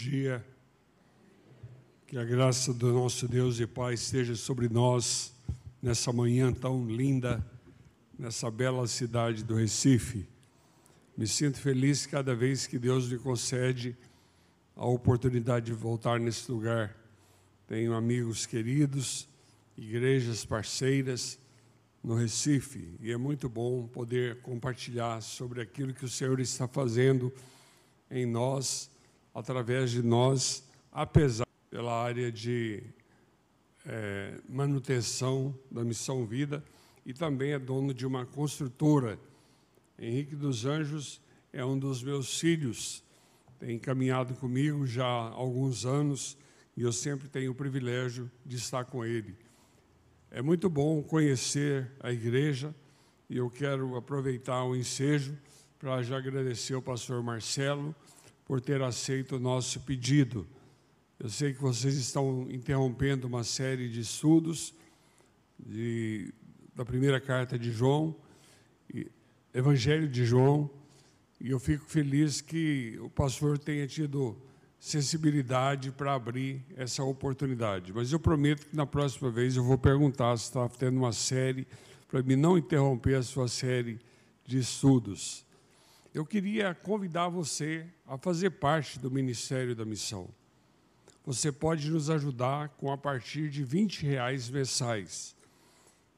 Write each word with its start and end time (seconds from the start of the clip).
dia. 0.00 0.44
Que 2.06 2.16
a 2.16 2.24
graça 2.24 2.72
do 2.72 2.92
nosso 2.92 3.28
Deus 3.28 3.60
e 3.60 3.66
Pai 3.66 3.94
esteja 3.94 4.34
sobre 4.34 4.68
nós 4.68 5.34
nessa 5.82 6.12
manhã 6.12 6.52
tão 6.52 6.86
linda, 6.86 7.44
nessa 8.18 8.50
bela 8.50 8.86
cidade 8.86 9.44
do 9.44 9.54
Recife. 9.54 10.26
Me 11.16 11.26
sinto 11.26 11.60
feliz 11.60 12.06
cada 12.06 12.34
vez 12.34 12.66
que 12.66 12.78
Deus 12.78 13.08
me 13.10 13.18
concede 13.18 13.96
a 14.74 14.86
oportunidade 14.86 15.66
de 15.66 15.72
voltar 15.72 16.18
nesse 16.18 16.50
lugar. 16.50 16.96
Tenho 17.66 17.92
amigos 17.92 18.46
queridos, 18.46 19.28
igrejas 19.76 20.44
parceiras 20.46 21.38
no 22.02 22.14
Recife, 22.14 22.96
e 23.00 23.12
é 23.12 23.16
muito 23.18 23.50
bom 23.50 23.86
poder 23.86 24.40
compartilhar 24.40 25.20
sobre 25.20 25.60
aquilo 25.60 25.92
que 25.92 26.06
o 26.06 26.08
Senhor 26.08 26.40
está 26.40 26.66
fazendo 26.66 27.30
em 28.10 28.24
nós, 28.24 28.89
através 29.34 29.90
de 29.90 30.02
nós, 30.02 30.64
apesar 30.92 31.46
pela 31.70 32.02
área 32.02 32.30
de 32.32 32.82
é, 33.86 34.34
manutenção 34.48 35.56
da 35.70 35.84
Missão 35.84 36.26
Vida 36.26 36.64
e 37.06 37.14
também 37.14 37.52
é 37.52 37.58
dono 37.58 37.94
de 37.94 38.06
uma 38.06 38.26
construtora. 38.26 39.18
Henrique 39.98 40.34
dos 40.34 40.64
Anjos 40.64 41.20
é 41.52 41.64
um 41.64 41.78
dos 41.78 42.02
meus 42.02 42.38
filhos, 42.38 43.02
tem 43.58 43.78
caminhado 43.78 44.34
comigo 44.34 44.86
já 44.86 45.04
há 45.04 45.28
alguns 45.30 45.84
anos 45.84 46.36
e 46.76 46.82
eu 46.82 46.92
sempre 46.92 47.28
tenho 47.28 47.52
o 47.52 47.54
privilégio 47.54 48.30
de 48.44 48.56
estar 48.56 48.84
com 48.84 49.04
ele. 49.04 49.36
É 50.30 50.40
muito 50.40 50.70
bom 50.70 51.02
conhecer 51.02 51.90
a 52.00 52.12
igreja 52.12 52.74
e 53.28 53.36
eu 53.36 53.50
quero 53.50 53.96
aproveitar 53.96 54.64
o 54.64 54.76
ensejo 54.76 55.36
para 55.78 56.02
já 56.02 56.18
agradecer 56.18 56.74
ao 56.74 56.82
pastor 56.82 57.22
Marcelo 57.22 57.94
por 58.50 58.60
ter 58.60 58.82
aceito 58.82 59.36
o 59.36 59.38
nosso 59.38 59.78
pedido. 59.78 60.44
Eu 61.20 61.30
sei 61.30 61.54
que 61.54 61.62
vocês 61.62 61.94
estão 61.94 62.48
interrompendo 62.50 63.28
uma 63.28 63.44
série 63.44 63.88
de 63.88 64.00
estudos 64.00 64.74
de, 65.56 66.34
da 66.74 66.84
primeira 66.84 67.20
carta 67.20 67.56
de 67.56 67.70
João, 67.70 68.12
Evangelho 69.54 70.08
de 70.08 70.24
João, 70.24 70.68
e 71.40 71.52
eu 71.52 71.60
fico 71.60 71.84
feliz 71.84 72.40
que 72.40 72.98
o 73.00 73.08
pastor 73.08 73.56
tenha 73.56 73.86
tido 73.86 74.36
sensibilidade 74.80 75.92
para 75.92 76.14
abrir 76.14 76.60
essa 76.76 77.04
oportunidade. 77.04 77.92
Mas 77.92 78.10
eu 78.10 78.18
prometo 78.18 78.66
que 78.66 78.74
na 78.74 78.84
próxima 78.84 79.30
vez 79.30 79.54
eu 79.54 79.62
vou 79.62 79.78
perguntar 79.78 80.36
se 80.36 80.46
está 80.46 80.68
tendo 80.68 80.96
uma 80.96 81.12
série, 81.12 81.68
para 82.08 82.20
mim 82.20 82.34
não 82.34 82.58
interromper 82.58 83.14
a 83.14 83.22
sua 83.22 83.46
série 83.46 84.00
de 84.44 84.58
estudos 84.58 85.48
eu 86.12 86.26
queria 86.26 86.74
convidar 86.74 87.28
você 87.28 87.86
a 88.04 88.18
fazer 88.18 88.50
parte 88.50 88.98
do 88.98 89.10
Ministério 89.10 89.76
da 89.76 89.84
Missão. 89.84 90.28
Você 91.24 91.52
pode 91.52 91.88
nos 91.88 92.10
ajudar 92.10 92.70
com 92.70 92.90
a 92.90 92.98
partir 92.98 93.48
de 93.48 93.62
20 93.62 94.04
reais 94.04 94.50
mensais. 94.50 95.36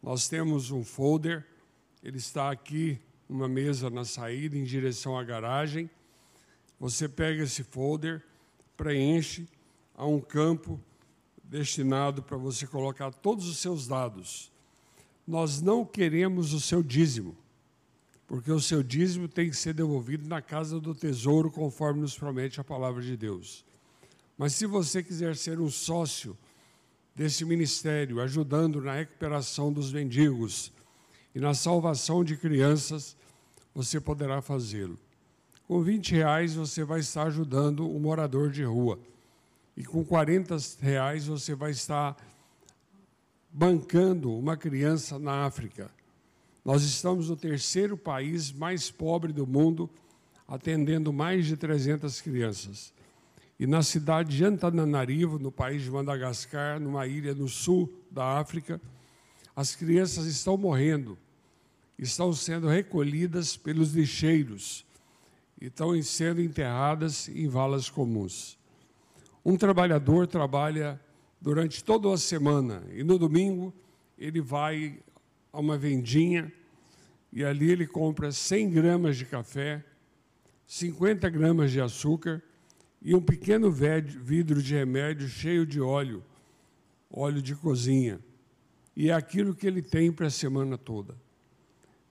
Nós 0.03 0.29
temos 0.29 0.71
um 0.71 0.83
folder, 0.83 1.47
ele 2.03 2.17
está 2.17 2.51
aqui 2.51 2.99
numa 3.29 3.49
mesa 3.49 3.91
na 3.91 4.05
saída 4.05 4.57
em 4.57 4.65
direção 4.65 5.19
à 5.19 5.23
garagem. 5.23 5.91
Você 6.81 7.07
pega 7.07 7.43
esse 7.43 7.63
folder, 7.63 8.25
preenche 8.77 9.47
a 9.95 10.07
um 10.07 10.21
campo 10.21 10.81
destinado 11.45 12.23
para 12.23 12.39
você 12.39 12.67
colocar 12.67 13.13
todos 13.13 13.47
os 13.47 13.59
seus 13.59 13.87
dados. 13.87 14.51
Nós 15.27 15.61
não 15.61 15.85
queremos 15.85 16.55
o 16.55 16.61
seu 16.61 16.83
dízimo 16.83 17.37
porque 18.33 18.51
o 18.51 18.59
seu 18.59 18.83
dízimo 18.83 19.29
tem 19.29 19.51
que 19.51 19.57
ser 19.57 19.75
devolvido 19.75 20.27
na 20.27 20.41
casa 20.41 20.81
do 20.81 20.95
tesouro, 20.95 21.51
conforme 21.51 22.01
nos 22.01 22.17
promete 22.17 22.59
a 22.59 22.65
palavra 22.65 23.03
de 23.03 23.15
Deus. 23.15 23.63
Mas 24.39 24.55
se 24.55 24.65
você 24.65 25.03
quiser 25.03 25.37
ser 25.37 25.61
um 25.61 25.69
sócio 25.69 26.35
desse 27.15 27.45
ministério, 27.45 28.23
ajudando 28.23 28.81
na 28.81 28.95
recuperação 28.95 29.71
dos 29.71 29.93
mendigos 29.93 30.73
e 31.35 31.41
na 31.41 31.53
salvação 31.53 32.25
de 32.25 32.39
crianças, 32.39 33.15
você 33.75 34.01
poderá 34.01 34.41
fazê-lo. 34.41 34.99
Com 35.69 35.83
20 35.83 36.15
reais 36.15 36.55
você 36.55 36.85
vai 36.85 37.01
estar 37.01 37.25
ajudando 37.25 37.87
um 37.87 38.01
morador 38.01 38.51
de 38.51 38.65
rua. 38.65 38.99
E 39.77 39.85
com 39.85 40.03
40 40.03 40.57
reais 40.81 41.27
você 41.27 41.55
vai 41.55 41.73
estar 41.73 42.17
bancando 43.53 44.35
uma 44.35 44.57
criança 44.57 45.19
na 45.19 45.45
África. 45.45 45.91
Nós 46.65 46.85
estamos 46.85 47.29
no 47.29 47.37
terceiro 47.37 47.97
país 47.97 48.53
mais 48.53 48.91
pobre 48.91 49.33
do 49.33 49.47
mundo, 49.47 49.91
atendendo 50.47 51.13
mais 51.13 51.47
de 51.47 51.57
300 51.57 52.21
crianças. 52.21 52.93
E 53.59 53.67
na 53.67 53.83
cidade 53.83 54.37
de 54.37 54.45
Antananarivo, 54.45 55.39
no 55.39 55.51
país 55.51 55.83
de 55.83 55.91
Madagascar, 55.91 56.79
numa 56.79 57.07
ilha 57.07 57.35
no 57.35 57.49
sul 57.49 57.93
da 58.11 58.39
África, 58.39 58.81
as 59.55 59.75
crianças 59.75 60.27
estão 60.27 60.57
morrendo, 60.57 61.19
estão 61.99 62.33
sendo 62.33 62.69
recolhidas 62.69 63.57
pelos 63.57 63.93
lixeiros 63.93 64.87
e 65.61 65.67
estão 65.67 66.01
sendo 66.03 66.41
enterradas 66.41 67.29
em 67.29 67.49
valas 67.49 67.91
comuns. 67.91 68.59
Um 69.45 69.57
trabalhador 69.57 70.27
trabalha 70.27 71.01
durante 71.41 71.83
toda 71.83 72.13
a 72.13 72.17
semana 72.17 72.85
e 72.93 73.03
no 73.03 73.19
domingo 73.19 73.75
ele 74.17 74.41
vai 74.41 75.01
a 75.53 75.61
uma 75.61 75.77
vendinha 75.77 76.53
e 77.33 77.45
ali 77.45 77.71
ele 77.71 77.87
compra 77.87 78.33
100 78.33 78.71
gramas 78.71 79.17
de 79.17 79.25
café, 79.25 79.85
50 80.67 81.29
gramas 81.31 81.71
de 81.71 81.81
açúcar 81.81 82.43
e 83.01 83.15
um 83.15 83.21
pequeno 83.21 83.71
vidro 83.71 84.63
de 84.63 84.75
remédio 84.75 85.29
cheio 85.29 85.67
de 85.67 85.81
óleo, 85.81 86.23
óleo 87.11 87.43
de 87.43 87.55
cozinha. 87.55 88.21
E 88.97 89.11
é 89.11 89.13
aquilo 89.13 89.55
que 89.55 89.67
ele 89.67 89.83
tem 89.83 90.13
para 90.13 90.27
a 90.27 90.31
semana 90.31 90.79
toda. 90.79 91.15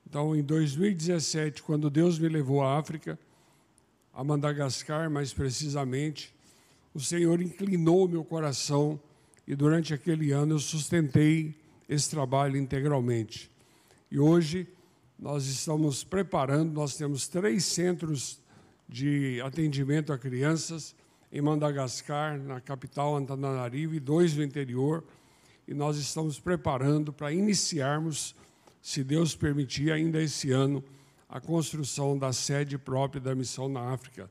Então, 0.06 0.36
em 0.36 0.42
2017, 0.42 1.62
quando 1.62 1.88
Deus 1.88 2.18
me 2.18 2.28
levou 2.28 2.62
à 2.62 2.78
África, 2.78 3.18
a 4.12 4.22
Madagascar 4.22 5.08
mais 5.08 5.32
precisamente, 5.32 6.34
o 6.92 7.00
Senhor 7.00 7.40
inclinou 7.40 8.06
meu 8.06 8.22
coração 8.22 9.00
e 9.46 9.54
durante 9.54 9.94
aquele 9.94 10.32
ano 10.32 10.56
eu 10.56 10.58
sustentei 10.58 11.61
esse 11.88 12.10
trabalho 12.10 12.56
integralmente. 12.56 13.50
E 14.10 14.18
hoje 14.18 14.68
nós 15.18 15.46
estamos 15.46 16.02
preparando, 16.02 16.72
nós 16.72 16.96
temos 16.96 17.28
três 17.28 17.64
centros 17.64 18.40
de 18.88 19.40
atendimento 19.40 20.12
a 20.12 20.18
crianças 20.18 20.94
em 21.32 21.40
Madagascar, 21.40 22.38
na 22.38 22.60
capital 22.60 23.16
Antananarivo, 23.16 23.94
e 23.94 24.00
dois 24.00 24.36
no 24.36 24.42
interior, 24.42 25.02
e 25.66 25.72
nós 25.72 25.96
estamos 25.96 26.38
preparando 26.38 27.12
para 27.12 27.32
iniciarmos, 27.32 28.34
se 28.82 29.02
Deus 29.02 29.34
permitir, 29.34 29.92
ainda 29.92 30.20
esse 30.20 30.50
ano, 30.50 30.84
a 31.28 31.40
construção 31.40 32.18
da 32.18 32.32
sede 32.32 32.76
própria 32.76 33.20
da 33.20 33.34
missão 33.34 33.68
na 33.68 33.92
África. 33.92 34.30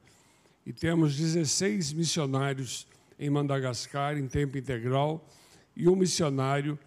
E 0.64 0.72
temos 0.72 1.18
16 1.18 1.94
missionários 1.94 2.88
em 3.18 3.30
Madagascar 3.30 4.18
em 4.18 4.28
tempo 4.28 4.58
integral 4.58 5.28
e 5.76 5.90
um 5.90 5.96
missionário 5.96 6.78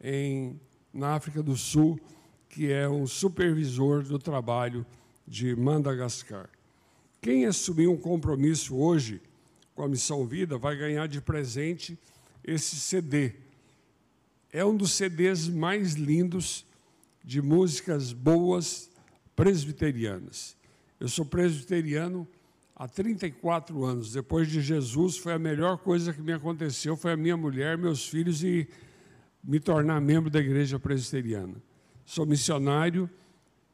em, 0.00 0.60
na 0.92 1.14
África 1.14 1.42
do 1.42 1.56
Sul, 1.56 2.00
que 2.48 2.70
é 2.70 2.88
um 2.88 3.06
supervisor 3.06 4.02
do 4.02 4.18
trabalho 4.18 4.86
de 5.26 5.54
Madagascar. 5.54 6.48
Quem 7.20 7.46
assumir 7.46 7.88
um 7.88 7.96
compromisso 7.96 8.76
hoje 8.76 9.20
com 9.74 9.82
a 9.82 9.88
Missão 9.88 10.26
Vida 10.26 10.56
vai 10.56 10.76
ganhar 10.76 11.06
de 11.06 11.20
presente 11.20 11.98
esse 12.44 12.76
CD. 12.76 13.34
É 14.52 14.64
um 14.64 14.76
dos 14.76 14.92
CDs 14.92 15.48
mais 15.48 15.94
lindos 15.94 16.64
de 17.22 17.42
músicas 17.42 18.12
boas 18.12 18.90
presbiterianas. 19.36 20.56
Eu 20.98 21.08
sou 21.08 21.24
presbiteriano 21.24 22.26
há 22.74 22.88
34 22.88 23.84
anos. 23.84 24.12
Depois 24.12 24.48
de 24.48 24.60
Jesus, 24.60 25.18
foi 25.18 25.34
a 25.34 25.38
melhor 25.38 25.78
coisa 25.78 26.12
que 26.12 26.22
me 26.22 26.32
aconteceu, 26.32 26.96
foi 26.96 27.12
a 27.12 27.16
minha 27.16 27.36
mulher, 27.36 27.76
meus 27.76 28.08
filhos 28.08 28.42
e 28.42 28.68
me 29.42 29.60
tornar 29.60 30.00
membro 30.00 30.30
da 30.30 30.40
igreja 30.40 30.78
presbiteriana. 30.78 31.54
Sou 32.04 32.26
missionário 32.26 33.08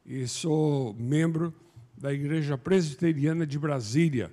e 0.04 0.26
sou 0.26 0.94
membro 0.94 1.54
da 1.96 2.12
igreja 2.12 2.58
presbiteriana 2.58 3.46
de 3.46 3.58
Brasília. 3.58 4.30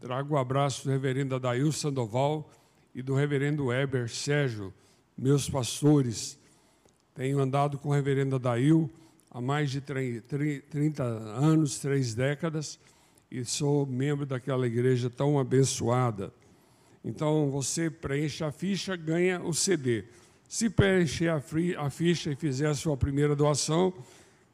Trago 0.00 0.34
o 0.34 0.38
abraço 0.38 0.84
do 0.84 0.90
reverendo 0.90 1.34
Adail 1.34 1.70
Sandoval 1.72 2.50
e 2.94 3.02
do 3.02 3.14
reverendo 3.14 3.66
Weber 3.66 4.08
Sérgio, 4.08 4.72
meus 5.16 5.48
pastores. 5.48 6.38
Tenho 7.14 7.38
andado 7.38 7.76
com 7.78 7.90
o 7.90 7.92
reverendo 7.92 8.36
Adail 8.36 8.90
há 9.30 9.40
mais 9.40 9.70
de 9.70 9.80
30 9.80 11.02
anos, 11.02 11.78
três 11.78 12.14
décadas, 12.14 12.80
e 13.30 13.44
sou 13.44 13.84
membro 13.84 14.24
daquela 14.24 14.66
igreja 14.66 15.10
tão 15.10 15.38
abençoada. 15.38 16.32
Então, 17.04 17.50
você 17.50 17.90
preenche 17.90 18.42
a 18.42 18.50
ficha, 18.50 18.96
ganha 18.96 19.40
o 19.40 19.52
CD. 19.52 20.04
Se 20.50 20.68
preencher 20.68 21.28
a 21.28 21.90
ficha 21.90 22.32
e 22.32 22.34
fizer 22.34 22.66
a 22.66 22.74
sua 22.74 22.96
primeira 22.96 23.36
doação, 23.36 23.94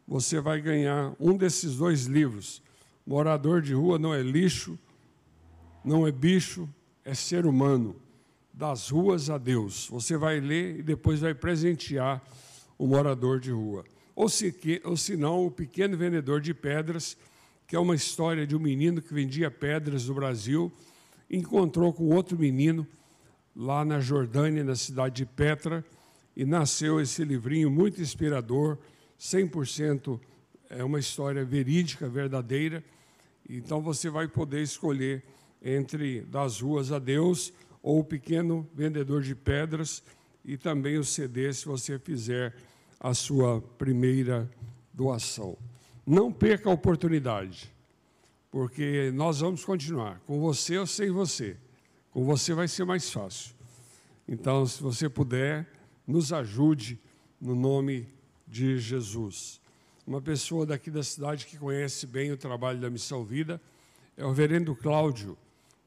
você 0.06 0.38
vai 0.38 0.60
ganhar 0.60 1.16
um 1.18 1.34
desses 1.34 1.76
dois 1.76 2.04
livros. 2.04 2.62
Morador 3.06 3.62
de 3.62 3.72
rua 3.72 3.98
não 3.98 4.12
é 4.12 4.20
lixo, 4.20 4.78
não 5.82 6.06
é 6.06 6.12
bicho, 6.12 6.68
é 7.02 7.14
ser 7.14 7.46
humano, 7.46 7.96
das 8.52 8.90
ruas 8.90 9.30
a 9.30 9.38
Deus. 9.38 9.88
Você 9.90 10.18
vai 10.18 10.38
ler 10.38 10.80
e 10.80 10.82
depois 10.82 11.20
vai 11.20 11.32
presentear 11.32 12.22
o 12.76 12.86
morador 12.86 13.40
de 13.40 13.50
rua. 13.50 13.82
Ou 14.14 14.28
se, 14.28 14.54
ou 14.84 14.98
se 14.98 15.16
não, 15.16 15.46
o 15.46 15.50
pequeno 15.50 15.96
vendedor 15.96 16.42
de 16.42 16.52
pedras, 16.52 17.16
que 17.66 17.74
é 17.74 17.78
uma 17.78 17.94
história 17.94 18.46
de 18.46 18.54
um 18.54 18.60
menino 18.60 19.00
que 19.00 19.14
vendia 19.14 19.50
pedras 19.50 20.08
no 20.08 20.14
Brasil, 20.14 20.70
encontrou 21.30 21.90
com 21.90 22.14
outro 22.14 22.38
menino 22.38 22.86
lá 23.56 23.84
na 23.84 24.00
Jordânia, 24.00 24.62
na 24.62 24.76
cidade 24.76 25.16
de 25.16 25.26
Petra, 25.26 25.82
e 26.36 26.44
nasceu 26.44 27.00
esse 27.00 27.24
livrinho 27.24 27.70
muito 27.70 28.02
inspirador, 28.02 28.76
100% 29.18 30.20
é 30.68 30.84
uma 30.84 30.98
história 30.98 31.42
verídica, 31.42 32.06
verdadeira. 32.06 32.84
Então 33.48 33.80
você 33.80 34.10
vai 34.10 34.28
poder 34.28 34.62
escolher 34.62 35.22
entre 35.62 36.20
Das 36.20 36.60
Ruas 36.60 36.92
a 36.92 36.98
Deus 36.98 37.52
ou 37.82 38.00
o 38.00 38.04
Pequeno 38.04 38.68
Vendedor 38.74 39.22
de 39.22 39.34
Pedras 39.34 40.02
e 40.44 40.58
também 40.58 40.98
o 40.98 41.04
CD 41.04 41.52
se 41.52 41.64
você 41.64 41.98
fizer 41.98 42.54
a 43.00 43.14
sua 43.14 43.62
primeira 43.78 44.50
doação. 44.92 45.56
Não 46.06 46.30
perca 46.30 46.68
a 46.68 46.72
oportunidade, 46.72 47.72
porque 48.50 49.10
nós 49.14 49.40
vamos 49.40 49.64
continuar, 49.64 50.20
com 50.26 50.40
você 50.40 50.78
ou 50.78 50.86
sem 50.86 51.10
você. 51.10 51.56
Com 52.16 52.24
você 52.24 52.54
vai 52.54 52.66
ser 52.66 52.86
mais 52.86 53.10
fácil. 53.10 53.54
Então, 54.26 54.64
se 54.64 54.82
você 54.82 55.06
puder, 55.06 55.70
nos 56.06 56.32
ajude 56.32 56.98
no 57.38 57.54
nome 57.54 58.08
de 58.48 58.78
Jesus. 58.78 59.60
Uma 60.06 60.22
pessoa 60.22 60.64
daqui 60.64 60.90
da 60.90 61.02
cidade 61.02 61.44
que 61.44 61.58
conhece 61.58 62.06
bem 62.06 62.32
o 62.32 62.36
trabalho 62.38 62.80
da 62.80 62.88
Missão 62.88 63.22
Vida 63.22 63.60
é 64.16 64.24
o 64.24 64.28
reverendo 64.28 64.74
Cláudio. 64.74 65.36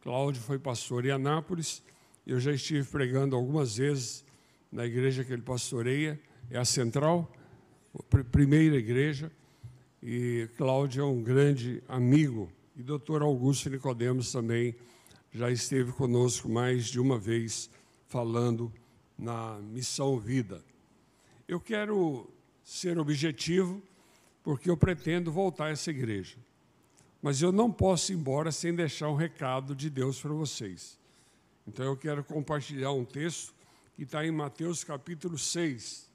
Cláudio 0.03 0.39
foi 0.39 0.59
pastor 0.59 1.03
em 1.03 1.09
Anápolis. 1.09 1.81
Eu 2.27 2.39
já 2.39 2.51
estive 2.51 2.87
pregando 2.87 3.35
algumas 3.35 3.77
vezes 3.77 4.23
na 4.71 4.85
igreja 4.85 5.23
que 5.23 5.33
ele 5.33 5.41
pastoreia, 5.41 6.21
é 6.51 6.59
a 6.59 6.63
Central, 6.63 7.27
a 7.91 8.23
primeira 8.23 8.77
igreja. 8.77 9.31
E 10.03 10.47
Cláudio 10.57 11.01
é 11.01 11.05
um 11.07 11.23
grande 11.23 11.81
amigo. 11.87 12.51
E 12.77 12.83
doutor 12.83 13.23
Augusto 13.23 13.67
Nicodemos 13.67 14.31
também 14.31 14.75
já 15.31 15.51
esteve 15.51 15.91
conosco 15.91 16.49
mais 16.49 16.85
de 16.85 16.99
uma 16.99 17.17
vez 17.17 17.69
falando 18.07 18.73
na 19.17 19.59
Missão 19.59 20.19
Vida. 20.19 20.63
Eu 21.47 21.59
quero 21.59 22.29
ser 22.63 22.97
objetivo 22.97 23.81
porque 24.43 24.69
eu 24.69 24.77
pretendo 24.77 25.31
voltar 25.31 25.65
a 25.65 25.69
essa 25.69 25.91
igreja. 25.91 26.37
Mas 27.21 27.41
eu 27.41 27.51
não 27.51 27.71
posso 27.71 28.11
ir 28.11 28.15
embora 28.15 28.51
sem 28.51 28.73
deixar 28.73 29.09
um 29.09 29.15
recado 29.15 29.75
de 29.75 29.89
Deus 29.89 30.19
para 30.19 30.31
vocês. 30.31 30.97
Então 31.67 31.85
eu 31.85 31.97
quero 31.97 32.23
compartilhar 32.23 32.91
um 32.91 33.05
texto 33.05 33.53
que 33.95 34.03
está 34.03 34.25
em 34.25 34.31
Mateus 34.31 34.83
capítulo 34.83 35.37
6. 35.37 36.08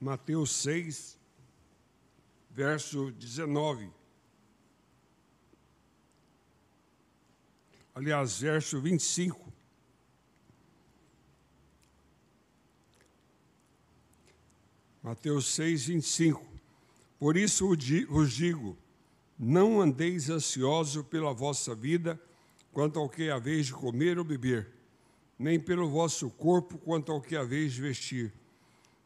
Mateus 0.00 0.52
6, 0.52 1.18
verso 2.50 3.10
19. 3.12 3.98
aliás, 7.98 8.38
verso 8.38 8.80
25. 8.80 9.52
Mateus 15.02 15.46
6, 15.46 15.86
25. 15.86 16.46
Por 17.18 17.36
isso 17.36 17.66
vos 18.08 18.32
digo: 18.32 18.78
não 19.36 19.80
andeis 19.80 20.30
ansiosos 20.30 21.04
pela 21.06 21.32
vossa 21.32 21.74
vida, 21.74 22.20
quanto 22.72 23.00
ao 23.00 23.08
que 23.08 23.30
haveis 23.30 23.66
de 23.66 23.72
comer 23.72 24.16
ou 24.16 24.24
beber, 24.24 24.70
nem 25.36 25.58
pelo 25.58 25.90
vosso 25.90 26.30
corpo, 26.30 26.78
quanto 26.78 27.10
ao 27.10 27.20
que 27.20 27.34
haveis 27.34 27.72
de 27.72 27.82
vestir. 27.82 28.32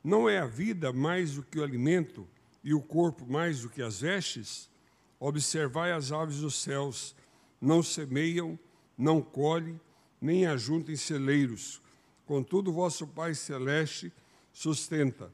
Não 0.02 0.28
é 0.28 0.38
a 0.38 0.46
vida 0.46 0.92
mais 0.92 1.34
do 1.34 1.42
que 1.42 1.58
o 1.58 1.62
alimento, 1.62 2.26
e 2.64 2.72
o 2.72 2.80
corpo 2.80 3.26
mais 3.26 3.60
do 3.60 3.68
que 3.68 3.82
as 3.82 4.00
vestes? 4.00 4.70
Observai 5.18 5.92
as 5.92 6.12
aves 6.12 6.38
dos 6.38 6.56
céus, 6.56 7.14
não 7.60 7.82
semeiam, 7.82 8.58
não 8.96 9.20
colhe, 9.20 9.80
nem 10.20 10.46
ajunta 10.46 10.92
em 10.92 10.96
celeiros. 10.96 11.80
Contudo, 12.26 12.72
vosso 12.72 13.06
Pai 13.06 13.34
Celeste 13.34 14.12
sustenta. 14.52 15.32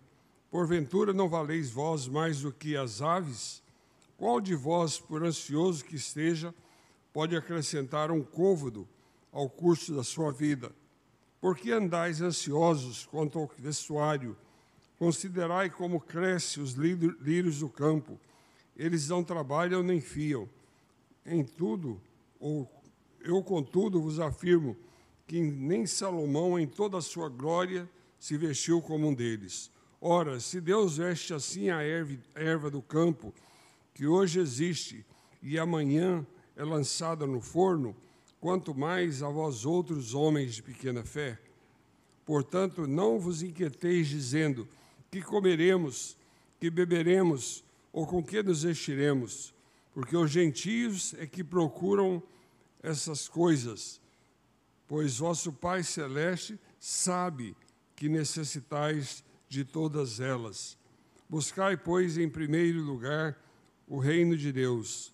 Porventura 0.50 1.12
não 1.12 1.28
valeis 1.28 1.70
vós 1.70 2.08
mais 2.08 2.40
do 2.40 2.52
que 2.52 2.76
as 2.76 3.02
aves? 3.02 3.62
Qual 4.16 4.40
de 4.40 4.54
vós, 4.54 4.98
por 4.98 5.22
ansioso 5.22 5.84
que 5.84 5.96
esteja, 5.96 6.54
pode 7.12 7.36
acrescentar 7.36 8.10
um 8.10 8.22
côvado 8.22 8.88
ao 9.30 9.48
curso 9.48 9.94
da 9.94 10.02
sua 10.02 10.32
vida? 10.32 10.72
Por 11.40 11.56
que 11.56 11.70
andais 11.70 12.20
ansiosos 12.20 13.06
quanto 13.06 13.38
ao 13.38 13.50
vestuário? 13.58 14.36
Considerai 14.98 15.70
como 15.70 16.00
crescem 16.00 16.62
os 16.62 16.72
lírios 16.72 17.60
do 17.60 17.68
campo. 17.68 18.18
Eles 18.76 19.08
não 19.08 19.22
trabalham 19.22 19.82
nem 19.82 20.00
fiam. 20.00 20.48
Em 21.24 21.44
tudo, 21.44 22.00
ou 22.40 22.70
eu, 23.20 23.42
contudo, 23.42 24.00
vos 24.00 24.18
afirmo 24.18 24.76
que 25.26 25.40
nem 25.40 25.86
Salomão, 25.86 26.58
em 26.58 26.66
toda 26.66 26.96
a 26.96 27.02
sua 27.02 27.28
glória, 27.28 27.88
se 28.18 28.36
vestiu 28.36 28.80
como 28.80 29.08
um 29.08 29.14
deles. 29.14 29.70
Ora, 30.00 30.40
se 30.40 30.60
Deus 30.60 30.96
veste 30.96 31.34
assim 31.34 31.70
a 31.70 31.82
erva 32.34 32.70
do 32.70 32.80
campo, 32.80 33.34
que 33.92 34.06
hoje 34.06 34.40
existe 34.40 35.04
e 35.42 35.58
amanhã 35.58 36.26
é 36.56 36.64
lançada 36.64 37.26
no 37.26 37.40
forno, 37.40 37.94
quanto 38.40 38.74
mais 38.74 39.22
a 39.22 39.28
vós 39.28 39.66
outros 39.66 40.14
homens 40.14 40.54
de 40.54 40.62
pequena 40.62 41.04
fé. 41.04 41.38
Portanto, 42.24 42.86
não 42.86 43.18
vos 43.18 43.42
inquieteis 43.42 44.06
dizendo 44.08 44.66
que 45.10 45.22
comeremos, 45.22 46.16
que 46.60 46.70
beberemos 46.70 47.64
ou 47.92 48.06
com 48.06 48.22
que 48.22 48.42
nos 48.42 48.62
vestiremos, 48.62 49.54
porque 49.92 50.16
os 50.16 50.30
gentios 50.30 51.14
é 51.14 51.26
que 51.26 51.42
procuram 51.42 52.22
essas 52.82 53.28
coisas, 53.28 54.00
pois 54.86 55.18
vosso 55.18 55.52
Pai 55.52 55.82
Celeste 55.82 56.58
sabe 56.78 57.56
que 57.96 58.08
necessitais 58.08 59.24
de 59.48 59.64
todas 59.64 60.20
elas. 60.20 60.78
Buscai, 61.28 61.76
pois, 61.76 62.16
em 62.16 62.28
primeiro 62.28 62.80
lugar 62.80 63.36
o 63.86 63.98
reino 63.98 64.36
de 64.36 64.52
Deus 64.52 65.12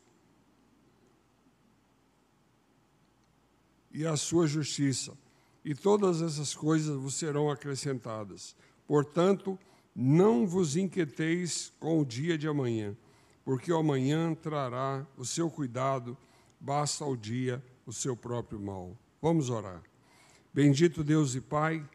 e 3.93 4.05
a 4.05 4.17
sua 4.17 4.47
justiça, 4.49 5.17
e 5.65 5.75
todas 5.75 6.21
essas 6.21 6.53
coisas 6.53 6.97
vos 6.97 7.15
serão 7.15 7.49
acrescentadas. 7.49 8.57
Portanto, 8.87 9.57
não 9.95 10.47
vos 10.47 10.77
inquieteis 10.77 11.73
com 11.79 12.01
o 12.01 12.05
dia 12.05 12.37
de 12.37 12.49
amanhã, 12.49 12.97
porque 13.45 13.73
o 13.73 13.79
amanhã 13.79 14.35
trará 14.35 15.07
o 15.17 15.25
seu 15.25 15.51
cuidado 15.51 16.17
basta 16.65 17.05
ao 17.05 17.15
dia 17.15 17.63
o 17.87 17.93
seu 17.93 18.17
próprio 18.17 18.59
mal. 18.59 18.97
Vamos 19.21 19.51
orar. 19.51 19.83
Bendito 20.53 21.05
Deus 21.05 21.35
e 21.35 21.41
Pai, 21.41 21.87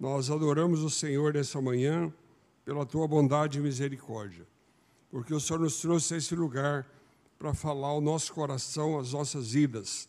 nós 0.00 0.30
adoramos 0.30 0.82
o 0.82 0.90
Senhor 0.90 1.34
nessa 1.34 1.60
manhã 1.60 2.12
pela 2.64 2.84
tua 2.84 3.06
bondade 3.06 3.58
e 3.58 3.62
misericórdia, 3.62 4.44
porque 5.10 5.32
o 5.32 5.38
Senhor 5.38 5.60
nos 5.60 5.80
trouxe 5.80 6.14
a 6.14 6.16
esse 6.16 6.34
lugar 6.34 6.86
para 7.38 7.54
falar 7.54 7.88
ao 7.88 8.00
nosso 8.00 8.32
coração, 8.32 8.98
as 8.98 9.12
nossas 9.12 9.52
vidas, 9.52 10.08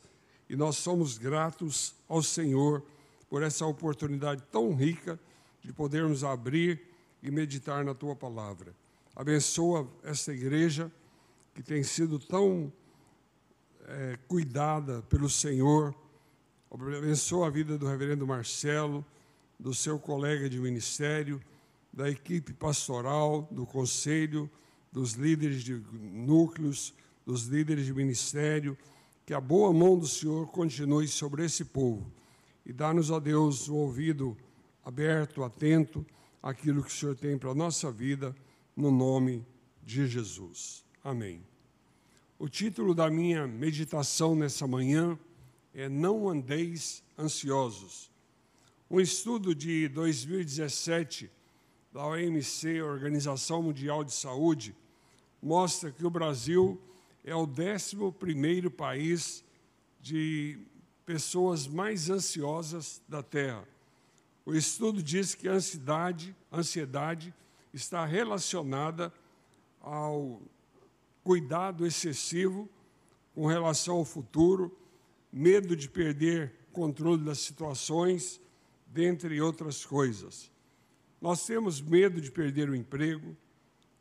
e 0.49 0.55
nós 0.55 0.77
somos 0.77 1.17
gratos 1.17 1.93
ao 2.09 2.23
Senhor 2.23 2.83
por 3.29 3.43
essa 3.43 3.65
oportunidade 3.65 4.43
tão 4.51 4.73
rica 4.73 5.19
de 5.61 5.71
podermos 5.71 6.23
abrir 6.23 6.81
e 7.21 7.29
meditar 7.29 7.83
na 7.83 7.93
tua 7.93 8.15
palavra. 8.15 8.75
Abençoa 9.15 9.87
esta 10.03 10.33
igreja 10.33 10.91
que 11.53 11.61
tem 11.61 11.83
sido 11.83 12.17
tão 12.17 12.71
é, 13.85 14.17
cuidada 14.27 15.01
pelo 15.03 15.29
Senhor. 15.29 15.93
Abençoa 16.71 17.47
a 17.47 17.49
vida 17.49 17.77
do 17.77 17.85
reverendo 17.85 18.25
Marcelo, 18.25 19.05
do 19.59 19.73
seu 19.73 19.99
colega 19.99 20.49
de 20.49 20.59
ministério, 20.59 21.41
da 21.91 22.09
equipe 22.09 22.53
pastoral, 22.53 23.47
do 23.51 23.65
conselho, 23.65 24.49
dos 24.91 25.13
líderes 25.13 25.63
de 25.63 25.75
núcleos, 25.91 26.93
dos 27.25 27.45
líderes 27.45 27.85
de 27.85 27.93
ministério. 27.93 28.77
Que 29.25 29.33
a 29.33 29.41
boa 29.41 29.71
mão 29.73 29.99
do 29.99 30.07
Senhor 30.07 30.47
continue 30.47 31.07
sobre 31.07 31.45
esse 31.45 31.65
povo 31.65 32.11
e 32.65 32.71
dá-nos, 32.71 33.11
a 33.11 33.19
Deus, 33.19 33.67
o 33.67 33.75
ouvido 33.75 34.37
aberto, 34.83 35.43
atento 35.43 36.05
àquilo 36.41 36.83
que 36.83 36.89
o 36.89 36.93
Senhor 36.93 37.15
tem 37.15 37.37
para 37.37 37.51
a 37.51 37.55
nossa 37.55 37.91
vida, 37.91 38.35
no 38.75 38.91
nome 38.91 39.45
de 39.83 40.07
Jesus. 40.07 40.83
Amém. 41.03 41.43
O 42.39 42.49
título 42.49 42.95
da 42.95 43.09
minha 43.09 43.47
meditação 43.47 44.35
nessa 44.35 44.65
manhã 44.65 45.17
é 45.73 45.87
Não 45.87 46.27
Andeis 46.27 47.03
Ansiosos. 47.17 48.09
Um 48.89 48.99
estudo 48.99 49.53
de 49.53 49.87
2017 49.89 51.29
da 51.93 52.05
OMC, 52.05 52.81
Organização 52.81 53.61
Mundial 53.61 54.03
de 54.03 54.13
Saúde, 54.13 54.75
mostra 55.41 55.91
que 55.91 56.05
o 56.05 56.09
Brasil 56.09 56.81
é 57.23 57.35
o 57.35 57.47
11 57.47 58.69
país 58.71 59.43
de 59.99 60.57
pessoas 61.05 61.67
mais 61.67 62.09
ansiosas 62.09 63.01
da 63.07 63.21
Terra. 63.21 63.67
O 64.45 64.53
estudo 64.55 65.03
diz 65.03 65.35
que 65.35 65.47
a 65.47 65.53
ansiedade, 65.53 66.35
ansiedade 66.51 67.33
está 67.73 68.05
relacionada 68.05 69.13
ao 69.79 70.41
cuidado 71.23 71.85
excessivo 71.85 72.67
com 73.33 73.45
relação 73.45 73.97
ao 73.97 74.05
futuro, 74.05 74.75
medo 75.31 75.75
de 75.75 75.87
perder 75.87 76.53
controle 76.73 77.23
das 77.23 77.39
situações, 77.39 78.41
dentre 78.87 79.39
outras 79.41 79.85
coisas. 79.85 80.51
Nós 81.21 81.45
temos 81.45 81.79
medo 81.79 82.19
de 82.19 82.31
perder 82.31 82.69
o 82.69 82.75
emprego, 82.75 83.37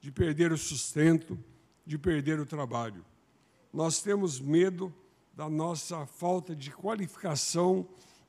de 0.00 0.10
perder 0.10 0.52
o 0.52 0.58
sustento, 0.58 1.38
de 1.86 1.98
perder 1.98 2.40
o 2.40 2.46
trabalho. 2.46 3.04
Nós 3.72 4.02
temos 4.02 4.40
medo 4.40 4.92
da 5.34 5.48
nossa 5.48 6.06
falta 6.06 6.56
de 6.56 6.70
qualificação 6.70 7.86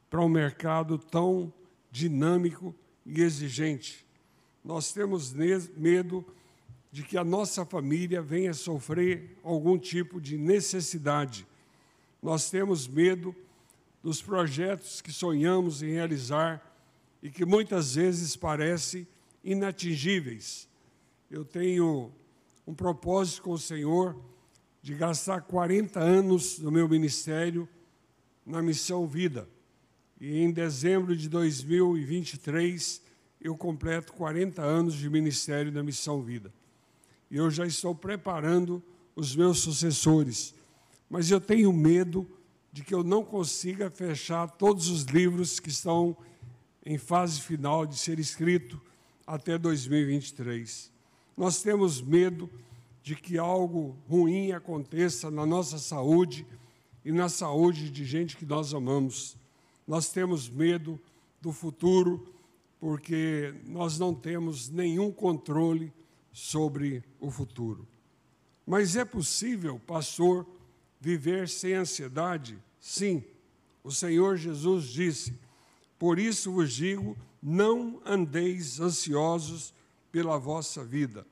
para 0.09 0.21
um 0.21 0.29
mercado 0.29 0.97
tão 0.97 1.51
dinâmico 1.91 2.73
e 3.05 3.21
exigente. 3.21 4.05
Nós 4.63 4.93
temos 4.93 5.33
medo 5.33 6.25
de 6.91 7.03
que 7.03 7.17
a 7.17 7.23
nossa 7.23 7.65
família 7.65 8.21
venha 8.21 8.53
sofrer 8.53 9.37
algum 9.43 9.77
tipo 9.77 10.19
de 10.19 10.37
necessidade. 10.37 11.47
Nós 12.21 12.49
temos 12.49 12.87
medo 12.87 13.35
dos 14.03 14.21
projetos 14.21 15.01
que 15.01 15.11
sonhamos 15.11 15.83
em 15.83 15.91
realizar 15.91 16.61
e 17.21 17.29
que 17.29 17.45
muitas 17.45 17.95
vezes 17.95 18.35
parecem 18.35 19.07
inatingíveis. 19.43 20.67
Eu 21.29 21.45
tenho 21.45 22.11
um 22.65 22.73
propósito 22.73 23.43
com 23.43 23.51
o 23.51 23.59
Senhor 23.59 24.19
de 24.81 24.95
gastar 24.95 25.41
40 25.41 25.99
anos 25.99 26.59
no 26.59 26.71
meu 26.71 26.87
ministério 26.89 27.67
na 28.45 28.61
missão 28.61 29.07
Vida. 29.07 29.47
E 30.21 30.37
em 30.37 30.51
dezembro 30.51 31.17
de 31.17 31.27
2023 31.27 33.01
eu 33.41 33.57
completo 33.57 34.13
40 34.13 34.61
anos 34.61 34.93
de 34.93 35.09
ministério 35.09 35.71
na 35.71 35.81
missão 35.81 36.21
Vida. 36.21 36.53
E 37.31 37.37
eu 37.37 37.49
já 37.49 37.65
estou 37.65 37.95
preparando 37.95 38.83
os 39.15 39.35
meus 39.35 39.57
sucessores. 39.61 40.53
Mas 41.09 41.31
eu 41.31 41.41
tenho 41.41 41.73
medo 41.73 42.29
de 42.71 42.83
que 42.83 42.93
eu 42.93 43.03
não 43.03 43.25
consiga 43.25 43.89
fechar 43.89 44.47
todos 44.47 44.89
os 44.89 45.05
livros 45.05 45.59
que 45.59 45.69
estão 45.69 46.15
em 46.85 46.99
fase 46.99 47.41
final 47.41 47.83
de 47.87 47.97
ser 47.97 48.19
escrito 48.19 48.79
até 49.25 49.57
2023. 49.57 50.91
Nós 51.35 51.63
temos 51.63 51.99
medo 51.99 52.47
de 53.01 53.15
que 53.15 53.39
algo 53.39 53.97
ruim 54.07 54.51
aconteça 54.51 55.31
na 55.31 55.47
nossa 55.47 55.79
saúde 55.79 56.45
e 57.03 57.11
na 57.11 57.27
saúde 57.27 57.89
de 57.89 58.05
gente 58.05 58.37
que 58.37 58.45
nós 58.45 58.71
amamos. 58.71 59.40
Nós 59.91 60.07
temos 60.07 60.47
medo 60.47 60.97
do 61.41 61.51
futuro 61.51 62.33
porque 62.79 63.53
nós 63.67 63.99
não 63.99 64.15
temos 64.15 64.69
nenhum 64.69 65.11
controle 65.11 65.91
sobre 66.31 67.03
o 67.19 67.29
futuro. 67.29 67.85
Mas 68.65 68.95
é 68.95 69.03
possível, 69.03 69.77
pastor, 69.79 70.47
viver 70.97 71.49
sem 71.49 71.73
ansiedade? 71.73 72.57
Sim. 72.79 73.21
O 73.83 73.91
Senhor 73.91 74.37
Jesus 74.37 74.85
disse: 74.85 75.37
Por 75.99 76.17
isso 76.17 76.53
vos 76.53 76.71
digo, 76.71 77.17
não 77.43 78.01
andeis 78.05 78.79
ansiosos 78.79 79.73
pela 80.09 80.37
vossa 80.37 80.85
vida 80.85 81.27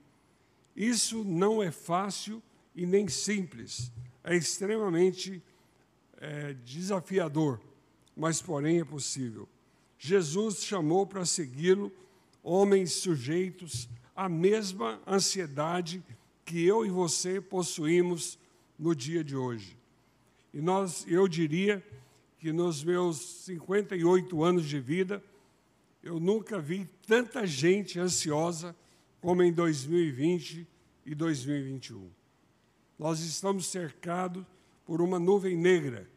isso 0.80 1.26
não 1.26 1.62
é 1.62 1.72
fácil 1.72 2.42
e 2.74 2.86
nem 2.86 3.10
simples, 3.10 3.92
é 4.24 4.34
extremamente 4.34 5.44
é, 6.18 6.54
desafiador, 6.54 7.60
mas 8.20 8.42
porém 8.42 8.82
é 8.82 8.86
possível. 8.86 9.48
Jesus 9.98 10.66
chamou 10.66 11.08
para 11.08 11.26
segui-lo 11.26 11.90
homens 12.44 12.92
sujeitos 12.92 13.88
à 14.14 14.28
mesma 14.28 15.02
ansiedade 15.08 16.04
que 16.44 16.66
eu 16.66 16.86
e 16.86 16.90
você 16.90 17.40
possuímos 17.40 18.38
no 18.78 18.94
dia 18.94 19.24
de 19.24 19.38
hoje. 19.38 19.78
E 20.54 20.60
nós, 20.60 21.06
eu 21.08 21.30
diria 21.30 21.82
que 22.40 22.52
nos 22.52 22.84
meus 22.84 23.20
58 23.46 24.44
anos 24.44 24.66
de 24.66 24.80
vida, 24.82 25.24
eu 26.04 26.20
nunca 26.20 26.60
vi 26.60 26.90
tanta 27.08 27.48
gente 27.48 28.00
ansiosa 28.00 28.76
como 29.22 29.44
em 29.44 29.54
2020 29.54 30.68
e 31.06 31.16
2021. 31.16 32.10
Nós 32.98 33.22
estamos 33.22 33.68
cercados 33.68 34.46
por 34.86 35.02
uma 35.02 35.20
nuvem 35.20 35.56
negra, 35.56 36.10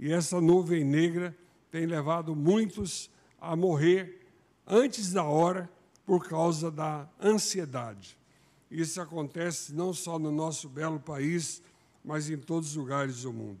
e 0.00 0.10
essa 0.10 0.40
nuvem 0.40 0.82
negra 0.82 1.36
tem 1.70 1.84
levado 1.84 2.34
muitos 2.34 3.10
a 3.38 3.54
morrer 3.54 4.26
antes 4.66 5.12
da 5.12 5.22
hora 5.22 5.70
por 6.06 6.26
causa 6.26 6.70
da 6.70 7.06
ansiedade. 7.22 8.16
Isso 8.70 8.98
acontece 8.98 9.74
não 9.74 9.92
só 9.92 10.18
no 10.18 10.32
nosso 10.32 10.70
belo 10.70 10.98
país, 10.98 11.62
mas 12.02 12.30
em 12.30 12.38
todos 12.38 12.70
os 12.70 12.76
lugares 12.76 13.22
do 13.22 13.32
mundo. 13.32 13.58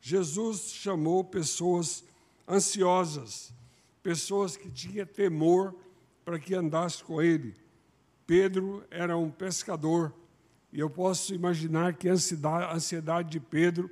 Jesus 0.00 0.72
chamou 0.72 1.22
pessoas 1.22 2.02
ansiosas, 2.48 3.54
pessoas 4.02 4.56
que 4.56 4.68
tinham 4.68 5.06
temor 5.06 5.72
para 6.24 6.40
que 6.40 6.56
andasse 6.56 7.04
com 7.04 7.22
ele, 7.22 7.54
Pedro 8.26 8.82
era 8.90 9.16
um 9.16 9.30
pescador, 9.30 10.12
e 10.72 10.80
eu 10.80 10.90
posso 10.90 11.34
imaginar 11.34 11.94
que 11.94 12.08
a 12.08 12.72
ansiedade 12.72 13.30
de 13.30 13.38
Pedro 13.38 13.88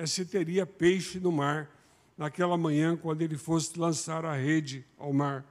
é 0.00 0.06
se 0.06 0.24
teria 0.24 0.64
peixe 0.64 1.20
no 1.20 1.30
mar 1.30 1.70
naquela 2.16 2.56
manhã 2.56 2.96
quando 2.96 3.20
ele 3.20 3.36
fosse 3.36 3.78
lançar 3.78 4.24
a 4.24 4.34
rede 4.34 4.82
ao 4.96 5.12
mar. 5.12 5.44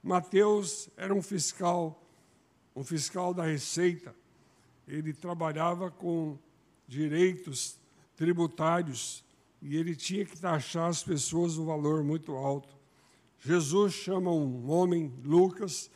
Mateus 0.00 0.88
era 0.96 1.12
um 1.12 1.20
fiscal, 1.20 2.00
um 2.74 2.84
fiscal 2.84 3.34
da 3.34 3.44
Receita. 3.44 4.14
Ele 4.86 5.12
trabalhava 5.12 5.90
com 5.90 6.38
direitos 6.86 7.80
tributários 8.14 9.24
e 9.60 9.76
ele 9.76 9.96
tinha 9.96 10.24
que 10.24 10.38
taxar 10.38 10.88
as 10.88 11.02
pessoas 11.02 11.58
um 11.58 11.64
valor 11.64 12.04
muito 12.04 12.36
alto. 12.36 12.72
Jesus 13.40 13.92
chama 13.92 14.30
um 14.30 14.70
homem, 14.70 15.12
Lucas, 15.24 15.90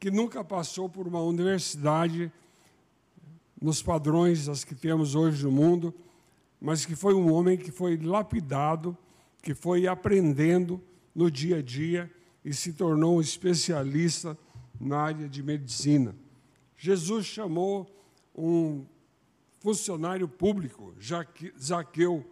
que 0.00 0.10
nunca 0.10 0.42
passou 0.42 0.88
por 0.88 1.06
uma 1.06 1.22
universidade 1.22 2.32
nos 3.62 3.80
padrões 3.80 4.46
das 4.46 4.64
que 4.64 4.74
temos 4.74 5.14
hoje 5.14 5.44
no 5.44 5.52
mundo, 5.52 5.94
mas 6.60 6.84
que 6.84 6.96
foi 6.96 7.14
um 7.14 7.32
homem 7.32 7.56
que 7.56 7.70
foi 7.70 7.96
lapidado, 7.96 8.96
que 9.42 9.54
foi 9.54 9.86
aprendendo 9.86 10.82
no 11.14 11.30
dia 11.30 11.58
a 11.58 11.62
dia 11.62 12.10
e 12.44 12.52
se 12.52 12.72
tornou 12.72 13.18
um 13.18 13.20
especialista 13.20 14.36
na 14.80 14.98
área 14.98 15.28
de 15.28 15.42
medicina. 15.42 16.14
Jesus 16.76 17.26
chamou 17.26 17.86
um 18.34 18.84
funcionário 19.60 20.28
público, 20.28 20.94
Zaqueu, 21.60 22.24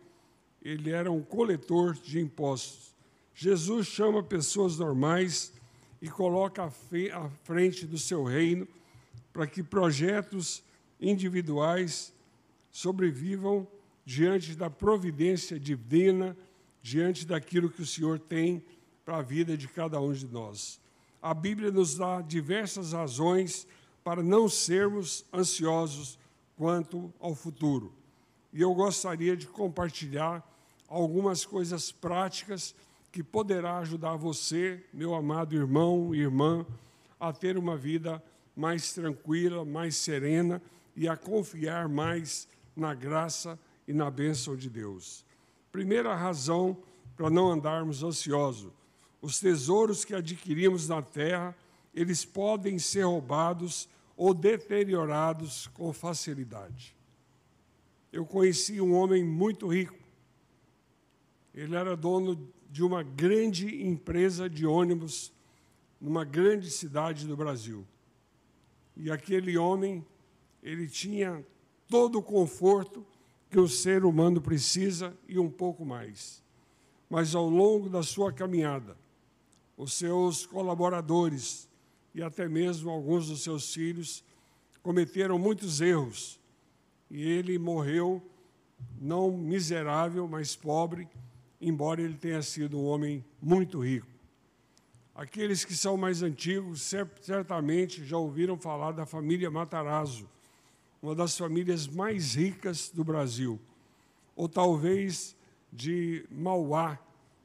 ele 0.63 0.91
era 0.91 1.11
um 1.11 1.23
coletor 1.23 1.95
de 1.95 2.21
impostos. 2.21 2.95
Jesus 3.35 3.87
chama 3.87 4.23
pessoas 4.23 4.79
normais 4.79 5.53
e 6.01 6.09
coloca 6.09 6.65
à 6.65 7.31
frente 7.45 7.87
do 7.87 7.99
seu 7.99 8.25
reino 8.25 8.67
para 9.33 9.47
que 9.47 9.63
projetos 9.63 10.63
individuais 11.01 12.13
sobrevivam 12.71 13.67
diante 14.07 14.55
da 14.55 14.71
providência 14.71 15.59
divina, 15.59 16.37
diante 16.81 17.27
daquilo 17.27 17.69
que 17.69 17.83
o 17.83 17.87
Senhor 17.87 18.21
tem 18.21 18.65
para 19.05 19.19
a 19.19 19.23
vida 19.23 19.57
de 19.57 19.67
cada 19.67 20.01
um 20.01 20.13
de 20.13 20.29
nós. 20.29 20.81
A 21.21 21.35
Bíblia 21.35 21.73
nos 21.73 21.97
dá 21.97 22.21
diversas 22.21 22.93
razões 22.93 23.67
para 24.05 24.23
não 24.23 24.49
sermos 24.49 25.25
ansiosos 25.35 26.17
quanto 26.57 27.13
ao 27.19 27.35
futuro. 27.35 27.93
E 28.53 28.63
eu 28.63 28.73
gostaria 28.73 29.37
de 29.37 29.49
compartilhar 29.49 30.41
algumas 30.87 31.45
coisas 31.45 31.91
práticas 31.91 32.77
que 33.11 33.25
poderá 33.25 33.79
ajudar 33.79 34.15
você, 34.15 34.85
meu 34.93 35.15
amado 35.15 35.57
irmão 35.57 36.15
e 36.15 36.21
irmã, 36.21 36.65
a 37.19 37.33
ter 37.33 37.59
uma 37.59 37.77
vida 37.77 38.23
mais 38.55 38.93
tranquila, 38.93 39.65
mais 39.65 39.97
serena 39.97 40.63
e 40.95 41.09
a 41.09 41.17
confiar 41.17 41.89
mais 41.89 42.47
na 42.77 42.95
graça 42.95 43.59
e 43.87 43.93
na 43.93 44.11
bênção 44.11 44.57
de 44.57 44.69
Deus. 44.69 45.25
Primeira 45.71 46.15
razão 46.15 46.77
para 47.17 47.31
não 47.31 47.51
andarmos 47.51 48.03
ansiosos: 48.03 48.73
os 49.21 49.41
tesouros 49.41 50.05
que 50.05 50.15
adquirimos 50.15 50.89
na 50.89 51.03
terra, 51.03 51.57
eles 51.95 52.25
podem 52.25 52.79
ser 52.79 53.03
roubados 53.03 53.89
ou 54.17 54.33
deteriorados 54.33 55.67
com 55.69 55.93
facilidade. 55.93 56.97
Eu 58.13 58.25
conheci 58.25 58.81
um 58.81 58.95
homem 58.95 59.25
muito 59.25 59.67
rico. 59.67 59.99
Ele 61.55 61.75
era 61.75 61.97
dono 61.97 62.51
de 62.71 62.83
uma 62.83 63.03
grande 63.03 63.83
empresa 63.87 64.49
de 64.49 64.67
ônibus 64.67 65.33
numa 66.01 66.25
grande 66.25 66.71
cidade 66.71 67.27
do 67.27 67.37
Brasil. 67.37 67.87
E 68.97 69.11
aquele 69.11 69.57
homem, 69.57 70.05
ele 70.63 70.89
tinha 70.89 71.45
todo 71.89 72.19
o 72.19 72.23
conforto 72.23 73.05
que 73.57 73.61
o 73.61 73.67
ser 73.67 74.05
humano 74.05 74.39
precisa 74.39 75.17
e 75.27 75.39
um 75.39 75.49
pouco 75.49 75.83
mais. 75.83 76.43
Mas 77.09 77.35
ao 77.35 77.49
longo 77.49 77.89
da 77.89 78.03
sua 78.03 78.31
caminhada, 78.31 78.95
os 79.79 79.95
seus 79.95 80.45
colaboradores 80.45 81.67
e 82.15 82.23
até 82.23 82.47
mesmo 82.47 82.91
alguns 82.91 83.29
dos 83.29 83.43
seus 83.43 83.73
filhos 83.73 84.23
cometeram 84.83 85.39
muitos 85.39 85.81
erros. 85.81 86.39
E 87.11 87.27
ele 87.27 87.59
morreu 87.59 88.23
não 89.01 89.35
miserável, 89.35 90.29
mas 90.29 90.55
pobre, 90.55 91.09
embora 91.59 92.03
ele 92.03 92.19
tenha 92.19 92.43
sido 92.43 92.79
um 92.79 92.85
homem 92.85 93.25
muito 93.41 93.83
rico. 93.83 94.07
Aqueles 95.15 95.65
que 95.65 95.75
são 95.75 95.97
mais 95.97 96.23
antigos 96.23 96.83
certamente 97.23 98.05
já 98.05 98.19
ouviram 98.19 98.59
falar 98.59 98.93
da 98.93 99.07
família 99.07 99.51
Matarazzo, 99.51 100.29
uma 101.01 101.15
das 101.15 101.37
famílias 101.37 101.87
mais 101.87 102.35
ricas 102.35 102.91
do 102.91 103.05
Brasil, 103.05 103.61
ou 104.35 104.49
talvez 104.49 105.37
de 105.73 106.25
Mauá, 106.31 106.99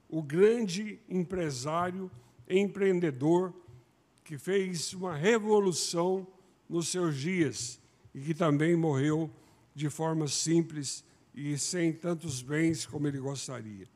o 0.10 0.22
grande 0.22 1.00
empresário, 1.10 2.10
empreendedor, 2.50 3.54
que 4.24 4.38
fez 4.38 4.94
uma 4.94 5.16
revolução 5.16 6.28
nos 6.70 6.88
seus 6.88 7.18
dias 7.18 7.80
e 8.14 8.22
que 8.22 8.34
também 8.34 8.76
morreu 8.76 9.30
de 9.74 9.90
forma 9.90 10.28
simples 10.28 11.04
e 11.34 11.58
sem 11.58 11.94
tantos 11.94 12.42
bens 12.42 12.86
como 12.86 13.08
ele 13.08 13.20
gostaria. 13.20 13.88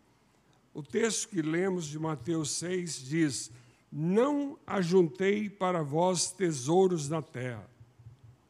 O 0.74 0.84
texto 0.84 1.30
que 1.30 1.42
lemos 1.42 1.86
de 1.86 1.98
Mateus 1.98 2.52
6 2.52 3.06
diz: 3.06 3.52
Não 3.92 4.60
ajuntei 4.68 5.50
para 5.50 5.82
vós 5.82 6.32
tesouros 6.32 7.08
na 7.08 7.22
terra. 7.22 7.70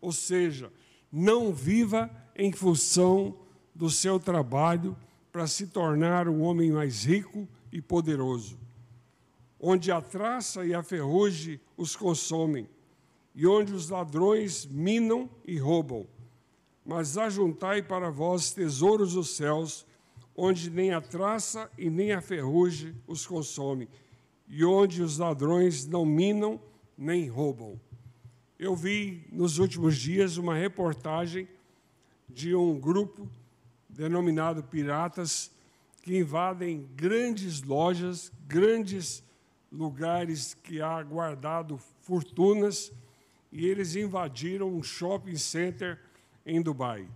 Ou 0.01 0.11
seja, 0.11 0.71
não 1.17 1.53
viva 1.53 2.11
em 2.35 2.51
função 2.51 3.33
do 3.73 3.89
seu 3.89 4.19
trabalho 4.19 4.97
para 5.31 5.47
se 5.47 5.67
tornar 5.67 6.27
um 6.27 6.41
homem 6.41 6.73
mais 6.73 7.05
rico 7.05 7.47
e 7.71 7.81
poderoso, 7.81 8.59
onde 9.57 9.93
a 9.93 10.01
traça 10.01 10.65
e 10.65 10.73
a 10.73 10.83
ferrugem 10.83 11.57
os 11.77 11.95
consomem, 11.95 12.67
e 13.33 13.47
onde 13.47 13.73
os 13.73 13.89
ladrões 13.89 14.65
minam 14.65 15.29
e 15.45 15.57
roubam. 15.57 16.05
Mas 16.85 17.17
ajuntai 17.17 17.81
para 17.81 18.09
vós 18.09 18.51
tesouros 18.51 19.13
dos 19.13 19.37
céus, 19.37 19.85
onde 20.35 20.69
nem 20.69 20.93
a 20.93 20.99
traça 20.99 21.71
e 21.77 21.89
nem 21.89 22.11
a 22.11 22.19
ferrugem 22.19 22.93
os 23.07 23.25
consome, 23.25 23.87
e 24.49 24.65
onde 24.65 25.01
os 25.01 25.17
ladrões 25.17 25.87
não 25.87 26.05
minam 26.05 26.59
nem 26.97 27.29
roubam. 27.29 27.79
Eu 28.57 28.73
vi 28.73 29.27
nos 29.33 29.57
últimos 29.57 29.97
dias 29.97 30.37
uma 30.37 30.55
reportagem 30.55 31.45
de 32.29 32.55
um 32.55 32.79
grupo 32.79 33.29
denominado 33.89 34.63
Piratas 34.63 35.51
que 36.01 36.17
invadem 36.17 36.87
grandes 36.95 37.61
lojas, 37.61 38.31
grandes 38.47 39.21
lugares 39.69 40.53
que 40.53 40.81
há 40.81 41.03
guardado 41.03 41.77
fortunas, 42.03 42.93
e 43.51 43.65
eles 43.65 43.93
invadiram 43.97 44.73
um 44.73 44.81
shopping 44.81 45.35
center 45.35 45.99
em 46.45 46.61
Dubai. 46.61 47.09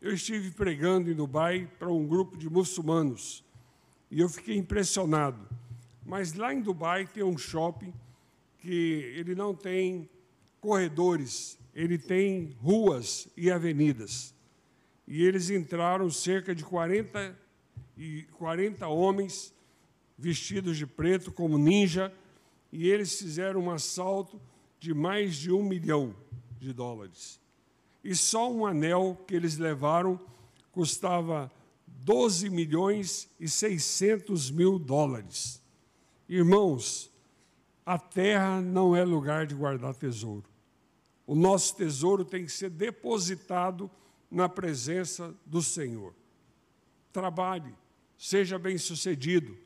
Eu 0.00 0.14
estive 0.14 0.52
pregando 0.52 1.10
em 1.10 1.14
Dubai 1.14 1.68
para 1.80 1.90
um 1.90 2.06
grupo 2.06 2.36
de 2.36 2.48
muçulmanos 2.48 3.44
e 4.08 4.20
eu 4.20 4.28
fiquei 4.28 4.56
impressionado. 4.56 5.48
Mas 6.06 6.34
lá 6.34 6.54
em 6.54 6.60
Dubai 6.60 7.08
tem 7.08 7.24
um 7.24 7.36
shopping 7.36 7.92
que 8.60 8.70
ele 9.16 9.34
não 9.34 9.52
tem 9.52 10.08
corredores, 10.60 11.58
ele 11.74 11.98
tem 11.98 12.56
ruas 12.60 13.28
e 13.36 13.50
avenidas. 13.50 14.34
E 15.06 15.24
eles 15.24 15.50
entraram 15.50 16.10
cerca 16.10 16.54
de 16.54 16.64
40, 16.64 17.36
e 17.96 18.22
40 18.38 18.86
homens 18.86 19.54
vestidos 20.16 20.76
de 20.76 20.86
preto 20.86 21.32
como 21.32 21.58
ninja, 21.58 22.12
e 22.72 22.88
eles 22.88 23.18
fizeram 23.18 23.62
um 23.62 23.70
assalto 23.70 24.40
de 24.78 24.94
mais 24.94 25.36
de 25.36 25.50
um 25.50 25.62
milhão 25.62 26.14
de 26.58 26.72
dólares 26.72 27.40
e 28.02 28.14
só 28.14 28.50
um 28.50 28.66
anel 28.66 29.18
que 29.26 29.34
eles 29.34 29.58
levaram 29.58 30.18
custava 30.72 31.50
12 31.86 32.48
milhões 32.48 33.28
e 33.38 33.48
600 33.48 34.50
mil 34.50 34.78
dólares. 34.78 35.62
Irmãos, 36.28 37.10
a 37.84 37.98
terra 37.98 38.60
não 38.60 38.94
é 38.94 39.04
lugar 39.04 39.46
de 39.46 39.54
guardar 39.54 39.94
tesouro. 39.94 40.48
O 41.30 41.36
nosso 41.36 41.76
tesouro 41.76 42.24
tem 42.24 42.44
que 42.44 42.50
ser 42.50 42.68
depositado 42.68 43.88
na 44.28 44.48
presença 44.48 45.32
do 45.46 45.62
Senhor. 45.62 46.12
Trabalhe, 47.12 47.72
seja 48.18 48.58
bem-sucedido, 48.58 49.56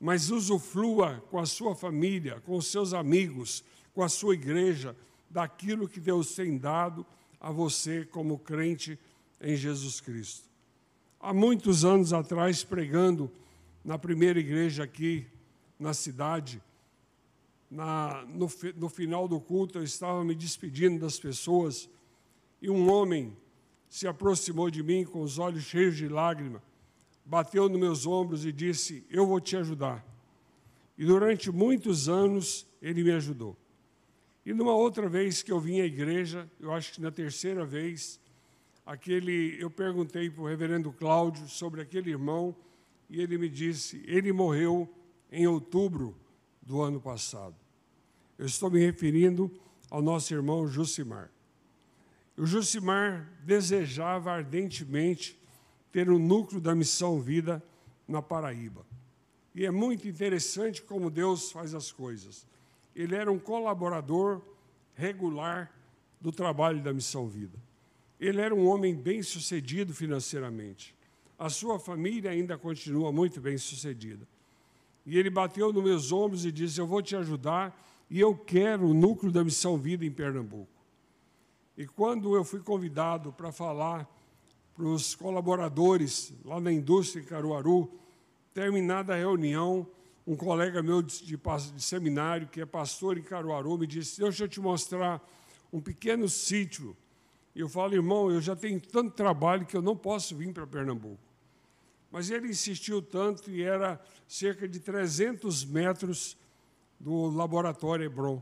mas 0.00 0.30
usufrua 0.30 1.22
com 1.30 1.38
a 1.38 1.44
sua 1.44 1.74
família, 1.74 2.40
com 2.46 2.56
os 2.56 2.68
seus 2.68 2.94
amigos, 2.94 3.62
com 3.92 4.02
a 4.02 4.08
sua 4.08 4.32
igreja, 4.32 4.96
daquilo 5.28 5.86
que 5.86 6.00
Deus 6.00 6.34
tem 6.34 6.56
dado 6.56 7.04
a 7.38 7.50
você 7.50 8.06
como 8.06 8.38
crente 8.38 8.98
em 9.38 9.54
Jesus 9.54 10.00
Cristo. 10.00 10.48
Há 11.20 11.34
muitos 11.34 11.84
anos 11.84 12.14
atrás, 12.14 12.64
pregando 12.64 13.30
na 13.84 13.98
primeira 13.98 14.40
igreja 14.40 14.84
aqui 14.84 15.26
na 15.78 15.92
cidade, 15.92 16.62
na, 17.72 18.22
no, 18.26 18.50
no 18.76 18.88
final 18.90 19.26
do 19.26 19.40
culto, 19.40 19.78
eu 19.78 19.82
estava 19.82 20.22
me 20.22 20.34
despedindo 20.34 21.00
das 21.00 21.18
pessoas 21.18 21.88
e 22.60 22.68
um 22.68 22.92
homem 22.92 23.34
se 23.88 24.06
aproximou 24.06 24.70
de 24.70 24.82
mim 24.82 25.04
com 25.04 25.22
os 25.22 25.38
olhos 25.38 25.64
cheios 25.64 25.96
de 25.96 26.06
lágrima, 26.06 26.62
bateu 27.24 27.70
nos 27.70 27.80
meus 27.80 28.06
ombros 28.06 28.44
e 28.44 28.52
disse: 28.52 29.06
Eu 29.08 29.26
vou 29.26 29.40
te 29.40 29.56
ajudar. 29.56 30.06
E 30.98 31.06
durante 31.06 31.50
muitos 31.50 32.10
anos 32.10 32.66
ele 32.82 33.02
me 33.02 33.10
ajudou. 33.12 33.56
E 34.44 34.52
numa 34.52 34.74
outra 34.74 35.08
vez 35.08 35.42
que 35.42 35.50
eu 35.50 35.58
vim 35.58 35.80
à 35.80 35.86
igreja, 35.86 36.50
eu 36.60 36.72
acho 36.72 36.92
que 36.92 37.00
na 37.00 37.10
terceira 37.10 37.64
vez, 37.64 38.20
aquele, 38.84 39.56
eu 39.58 39.70
perguntei 39.70 40.28
para 40.28 40.42
o 40.42 40.46
reverendo 40.46 40.92
Cláudio 40.92 41.48
sobre 41.48 41.80
aquele 41.80 42.10
irmão, 42.10 42.54
e 43.08 43.20
ele 43.20 43.38
me 43.38 43.48
disse, 43.48 44.02
ele 44.04 44.30
morreu 44.30 44.92
em 45.30 45.46
outubro 45.46 46.14
do 46.60 46.82
ano 46.82 47.00
passado. 47.00 47.61
Eu 48.38 48.46
estou 48.46 48.70
me 48.70 48.80
referindo 48.80 49.50
ao 49.90 50.02
nosso 50.02 50.32
irmão 50.32 50.66
Jucimar. 50.66 51.30
O 52.36 52.46
Jucimar 52.46 53.28
desejava 53.44 54.32
ardentemente 54.32 55.38
ter 55.90 56.08
o 56.08 56.16
um 56.16 56.18
núcleo 56.18 56.60
da 56.60 56.74
Missão 56.74 57.20
Vida 57.20 57.62
na 58.08 58.22
Paraíba. 58.22 58.86
E 59.54 59.66
é 59.66 59.70
muito 59.70 60.08
interessante 60.08 60.82
como 60.82 61.10
Deus 61.10 61.52
faz 61.52 61.74
as 61.74 61.92
coisas 61.92 62.46
ele 62.94 63.14
era 63.14 63.30
um 63.30 63.38
colaborador 63.38 64.40
regular 64.94 65.72
do 66.20 66.30
trabalho 66.30 66.82
da 66.82 66.92
Missão 66.92 67.26
Vida. 67.28 67.58
Ele 68.20 68.40
era 68.40 68.54
um 68.54 68.66
homem 68.66 68.94
bem 68.94 69.22
sucedido 69.22 69.94
financeiramente. 69.94 70.94
A 71.38 71.48
sua 71.48 71.78
família 71.78 72.30
ainda 72.30 72.56
continua 72.56 73.10
muito 73.10 73.40
bem 73.40 73.58
sucedida. 73.58 74.28
E 75.04 75.18
ele 75.18 75.30
bateu 75.30 75.72
nos 75.72 75.82
meus 75.82 76.12
ombros 76.12 76.44
e 76.44 76.52
disse: 76.52 76.80
Eu 76.80 76.86
vou 76.86 77.02
te 77.02 77.16
ajudar 77.16 77.76
e 78.12 78.20
eu 78.20 78.36
quero 78.36 78.88
o 78.88 78.92
núcleo 78.92 79.32
da 79.32 79.42
Missão 79.42 79.78
Vida 79.78 80.04
em 80.04 80.10
Pernambuco. 80.10 80.68
E 81.74 81.86
quando 81.86 82.36
eu 82.36 82.44
fui 82.44 82.60
convidado 82.60 83.32
para 83.32 83.50
falar 83.50 84.06
para 84.74 84.84
os 84.84 85.14
colaboradores 85.14 86.30
lá 86.44 86.60
na 86.60 86.70
indústria 86.70 87.22
em 87.22 87.24
Caruaru, 87.24 87.90
terminada 88.52 89.14
a 89.14 89.16
reunião, 89.16 89.88
um 90.26 90.36
colega 90.36 90.82
meu 90.82 91.00
de, 91.00 91.24
de, 91.24 91.38
de, 91.38 91.82
seminário, 91.82 92.48
que 92.48 92.60
é 92.60 92.66
pastor 92.66 93.16
em 93.16 93.22
Caruaru, 93.22 93.78
me 93.78 93.86
disse: 93.86 94.20
Deixa 94.20 94.44
eu 94.44 94.48
te 94.48 94.60
mostrar 94.60 95.26
um 95.72 95.80
pequeno 95.80 96.28
sítio. 96.28 96.94
E 97.54 97.60
eu 97.60 97.68
falo, 97.68 97.94
irmão, 97.94 98.30
eu 98.30 98.42
já 98.42 98.54
tenho 98.54 98.78
tanto 98.78 99.12
trabalho 99.12 99.64
que 99.64 99.74
eu 99.74 99.80
não 99.80 99.96
posso 99.96 100.36
vir 100.36 100.52
para 100.52 100.66
Pernambuco. 100.66 101.18
Mas 102.10 102.28
ele 102.28 102.48
insistiu 102.48 103.00
tanto 103.00 103.50
e 103.50 103.62
era 103.62 103.98
cerca 104.28 104.68
de 104.68 104.80
300 104.80 105.64
metros 105.64 106.36
do 107.02 107.30
laboratório 107.30 108.06
Hebron. 108.06 108.40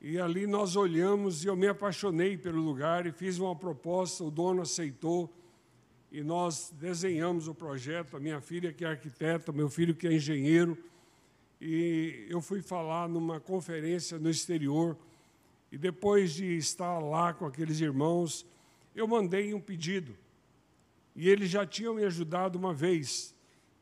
E 0.00 0.16
ali 0.20 0.46
nós 0.46 0.76
olhamos 0.76 1.44
e 1.44 1.48
eu 1.48 1.56
me 1.56 1.66
apaixonei 1.66 2.38
pelo 2.38 2.60
lugar 2.60 3.04
e 3.04 3.10
fiz 3.10 3.38
uma 3.40 3.54
proposta, 3.54 4.22
o 4.22 4.30
dono 4.30 4.62
aceitou 4.62 5.28
e 6.12 6.22
nós 6.22 6.72
desenhamos 6.78 7.48
o 7.48 7.54
projeto, 7.54 8.16
a 8.16 8.20
minha 8.20 8.40
filha 8.40 8.72
que 8.72 8.84
é 8.84 8.88
arquiteta, 8.88 9.50
meu 9.50 9.68
filho 9.68 9.94
que 9.94 10.06
é 10.06 10.12
engenheiro, 10.12 10.78
e 11.60 12.26
eu 12.30 12.40
fui 12.40 12.62
falar 12.62 13.08
numa 13.08 13.40
conferência 13.40 14.18
no 14.18 14.30
exterior, 14.30 14.96
e 15.70 15.76
depois 15.76 16.32
de 16.32 16.56
estar 16.56 16.98
lá 17.00 17.34
com 17.34 17.44
aqueles 17.44 17.80
irmãos, 17.80 18.46
eu 18.94 19.06
mandei 19.06 19.52
um 19.52 19.60
pedido. 19.60 20.16
E 21.14 21.28
eles 21.28 21.50
já 21.50 21.66
tinham 21.66 21.92
me 21.92 22.04
ajudado 22.04 22.56
uma 22.56 22.72
vez. 22.72 23.34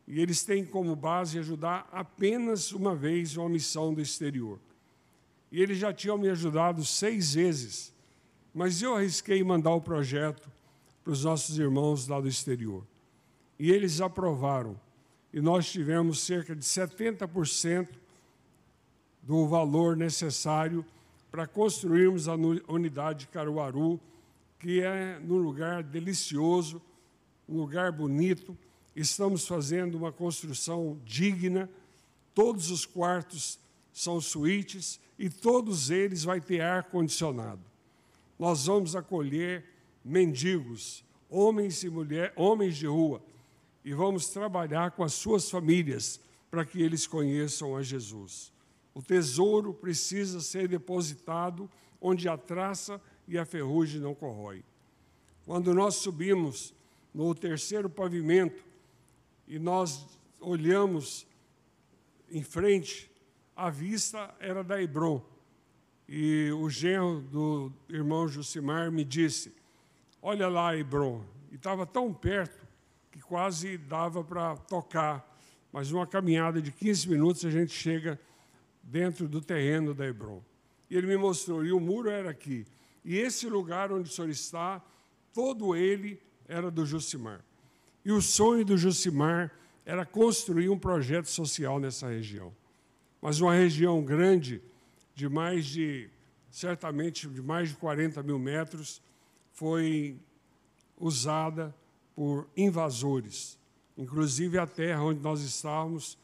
E 0.06 0.20
eles 0.20 0.44
têm 0.44 0.64
como 0.64 0.94
base 0.94 1.38
ajudar 1.38 1.88
apenas 1.90 2.72
uma 2.72 2.94
vez 2.94 3.36
uma 3.36 3.48
missão 3.48 3.92
do 3.92 4.00
exterior. 4.00 4.58
E 5.50 5.60
eles 5.60 5.78
já 5.78 5.92
tinham 5.92 6.16
me 6.16 6.28
ajudado 6.28 6.84
seis 6.84 7.34
vezes, 7.34 7.92
mas 8.54 8.82
eu 8.82 8.94
arrisquei 8.94 9.42
mandar 9.42 9.72
o 9.72 9.80
projeto 9.80 10.50
para 11.02 11.12
os 11.12 11.24
nossos 11.24 11.58
irmãos 11.58 12.06
lá 12.06 12.20
do 12.20 12.28
exterior. 12.28 12.86
E 13.58 13.70
eles 13.70 14.00
aprovaram. 14.00 14.78
E 15.32 15.40
nós 15.40 15.70
tivemos 15.70 16.20
cerca 16.20 16.54
de 16.54 16.64
70% 16.64 17.88
do 19.22 19.46
valor 19.46 19.96
necessário 19.96 20.84
para 21.30 21.46
construirmos 21.46 22.28
a 22.28 22.34
unidade 22.68 23.26
Caruaru, 23.28 24.00
que 24.58 24.80
é 24.80 25.18
num 25.18 25.38
lugar 25.38 25.82
delicioso, 25.82 26.80
um 27.48 27.56
lugar 27.56 27.92
bonito. 27.92 28.56
Estamos 28.96 29.46
fazendo 29.46 29.94
uma 29.98 30.10
construção 30.10 30.98
digna. 31.04 31.68
Todos 32.34 32.70
os 32.70 32.86
quartos 32.86 33.58
são 33.92 34.22
suítes 34.22 34.98
e 35.18 35.28
todos 35.28 35.90
eles 35.90 36.24
vai 36.24 36.40
ter 36.40 36.62
ar 36.62 36.84
condicionado. 36.84 37.60
Nós 38.38 38.64
vamos 38.64 38.96
acolher 38.96 39.66
mendigos, 40.02 41.04
homens 41.28 41.82
e 41.82 41.90
mulheres, 41.90 42.32
homens 42.36 42.78
de 42.78 42.86
rua, 42.86 43.22
e 43.84 43.92
vamos 43.92 44.28
trabalhar 44.28 44.92
com 44.92 45.04
as 45.04 45.12
suas 45.12 45.50
famílias 45.50 46.18
para 46.50 46.64
que 46.64 46.80
eles 46.80 47.06
conheçam 47.06 47.76
a 47.76 47.82
Jesus. 47.82 48.50
O 48.94 49.02
tesouro 49.02 49.74
precisa 49.74 50.40
ser 50.40 50.68
depositado 50.68 51.68
onde 52.00 52.30
a 52.30 52.38
traça 52.38 52.98
e 53.28 53.36
a 53.36 53.44
ferrugem 53.44 54.00
não 54.00 54.14
corrói. 54.14 54.64
Quando 55.44 55.74
nós 55.74 55.96
subimos 55.96 56.74
no 57.14 57.34
terceiro 57.34 57.90
pavimento 57.90 58.64
e 59.46 59.58
nós 59.58 60.06
olhamos 60.40 61.26
em 62.30 62.42
frente, 62.42 63.10
a 63.54 63.70
vista 63.70 64.34
era 64.40 64.62
da 64.62 64.80
Hebron. 64.80 65.24
E 66.08 66.50
o 66.52 66.68
genro 66.68 67.20
do 67.20 67.72
irmão 67.88 68.28
Jucimar 68.28 68.90
me 68.90 69.04
disse: 69.04 69.54
Olha 70.22 70.48
lá, 70.48 70.76
Hebron. 70.76 71.24
E 71.50 71.56
estava 71.56 71.86
tão 71.86 72.12
perto 72.12 72.66
que 73.10 73.20
quase 73.20 73.78
dava 73.78 74.22
para 74.22 74.56
tocar. 74.56 75.36
Mas 75.72 75.90
uma 75.90 76.06
caminhada 76.06 76.60
de 76.60 76.70
15 76.70 77.08
minutos 77.08 77.44
a 77.44 77.50
gente 77.50 77.72
chega 77.72 78.20
dentro 78.82 79.28
do 79.28 79.40
terreno 79.40 79.94
da 79.94 80.06
Hebron. 80.06 80.42
E 80.88 80.96
ele 80.96 81.06
me 81.06 81.16
mostrou, 81.16 81.64
e 81.64 81.72
o 81.72 81.80
muro 81.80 82.08
era 82.08 82.30
aqui. 82.30 82.64
E 83.04 83.16
esse 83.16 83.48
lugar 83.48 83.92
onde 83.92 84.08
o 84.08 84.12
senhor 84.12 84.30
está, 84.30 84.80
todo 85.32 85.74
ele 85.74 86.20
era 86.46 86.70
do 86.70 86.86
Jucimar. 86.86 87.44
E 88.06 88.12
o 88.12 88.22
sonho 88.22 88.64
do 88.64 88.78
Jucimar 88.78 89.50
era 89.84 90.06
construir 90.06 90.68
um 90.68 90.78
projeto 90.78 91.26
social 91.26 91.80
nessa 91.80 92.06
região. 92.06 92.54
Mas 93.20 93.40
uma 93.40 93.52
região 93.52 94.00
grande, 94.00 94.62
de 95.12 95.28
mais 95.28 95.66
de, 95.66 96.08
certamente, 96.48 97.26
de 97.26 97.42
mais 97.42 97.70
de 97.70 97.74
40 97.74 98.22
mil 98.22 98.38
metros, 98.38 99.02
foi 99.50 100.16
usada 100.96 101.74
por 102.14 102.48
invasores. 102.56 103.58
Inclusive 103.98 104.56
a 104.56 104.68
terra 104.68 105.02
onde 105.02 105.20
nós 105.20 105.40
estávamos 105.40 106.16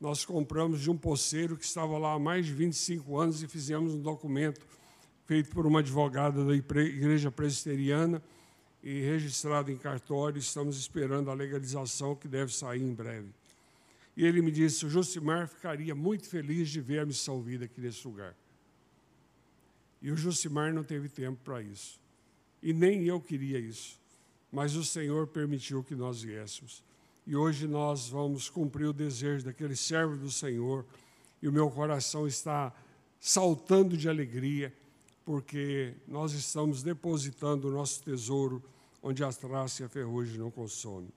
nós 0.00 0.24
compramos 0.24 0.82
de 0.82 0.90
um 0.90 0.96
poceiro 0.96 1.56
que 1.56 1.64
estava 1.64 1.98
lá 1.98 2.12
há 2.12 2.18
mais 2.18 2.46
de 2.46 2.52
25 2.52 3.18
anos 3.18 3.42
e 3.42 3.48
fizemos 3.48 3.92
um 3.92 4.00
documento 4.00 4.60
feito 5.24 5.50
por 5.50 5.66
uma 5.66 5.80
advogada 5.80 6.44
da 6.44 6.54
Igreja 6.54 7.30
Presbiteriana 7.32 8.22
e 8.84 9.00
registrado 9.00 9.72
em 9.72 9.78
cartório. 9.78 10.38
Estamos 10.38 10.76
esperando 10.76 11.30
a 11.30 11.34
legalização 11.34 12.14
que 12.14 12.28
deve 12.28 12.54
sair 12.54 12.82
em 12.82 12.92
breve. 12.92 13.30
E 14.14 14.24
ele 14.24 14.42
me 14.42 14.52
disse: 14.52 14.84
o 14.84 14.90
Josimar 14.90 15.48
ficaria 15.48 15.94
muito 15.94 16.28
feliz 16.28 16.68
de 16.68 16.82
ver 16.82 17.00
a 17.00 17.06
missão 17.06 17.40
vida 17.40 17.64
aqui 17.64 17.80
nesse 17.80 18.06
lugar. 18.06 18.36
E 20.02 20.12
o 20.12 20.16
Josimar 20.16 20.74
não 20.74 20.84
teve 20.84 21.08
tempo 21.08 21.40
para 21.42 21.62
isso. 21.62 21.98
E 22.62 22.74
nem 22.74 23.04
eu 23.04 23.18
queria 23.18 23.58
isso. 23.58 23.98
Mas 24.52 24.76
o 24.76 24.84
Senhor 24.84 25.26
permitiu 25.26 25.82
que 25.82 25.94
nós 25.94 26.22
viéssemos. 26.22 26.84
E 27.26 27.34
hoje 27.34 27.66
nós 27.66 28.10
vamos 28.10 28.50
cumprir 28.50 28.86
o 28.86 28.92
desejo 28.92 29.46
daquele 29.46 29.74
servo 29.74 30.14
do 30.14 30.30
Senhor. 30.30 30.84
E 31.40 31.48
o 31.48 31.52
meu 31.52 31.70
coração 31.70 32.26
está 32.26 32.72
saltando 33.18 33.96
de 33.96 34.08
alegria, 34.10 34.72
porque 35.24 35.94
nós 36.06 36.32
estamos 36.32 36.82
depositando 36.82 37.68
o 37.68 37.70
nosso 37.70 38.02
tesouro 38.02 38.62
onde 39.04 39.22
a 39.22 39.30
traça 39.30 39.82
e 39.82 39.84
a 39.84 39.88
ferrugem 39.88 40.38
não 40.38 40.50
consomem. 40.50 41.12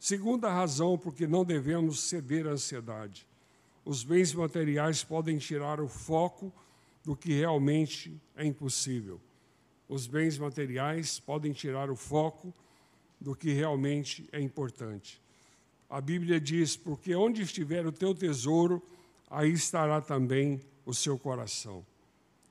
Segunda 0.00 0.52
razão, 0.52 0.98
porque 0.98 1.28
não 1.28 1.44
devemos 1.44 2.00
ceder 2.00 2.44
à 2.44 2.50
ansiedade. 2.50 3.24
Os 3.84 4.02
bens 4.02 4.34
materiais 4.34 5.04
podem 5.04 5.38
tirar 5.38 5.80
o 5.80 5.86
foco 5.86 6.52
do 7.04 7.14
que 7.14 7.32
realmente 7.32 8.20
é 8.34 8.44
impossível. 8.44 9.20
Os 9.88 10.08
bens 10.08 10.38
materiais 10.38 11.20
podem 11.20 11.52
tirar 11.52 11.88
o 11.88 11.94
foco 11.94 12.52
do 13.20 13.36
que 13.36 13.52
realmente 13.52 14.28
é 14.32 14.40
importante. 14.40 15.22
A 15.88 16.00
Bíblia 16.00 16.40
diz: 16.40 16.76
Porque 16.76 17.14
onde 17.14 17.42
estiver 17.42 17.86
o 17.86 17.92
teu 17.92 18.12
tesouro, 18.12 18.82
aí 19.30 19.52
estará 19.52 20.00
também 20.00 20.60
o 20.84 20.92
seu 20.92 21.16
coração. 21.16 21.86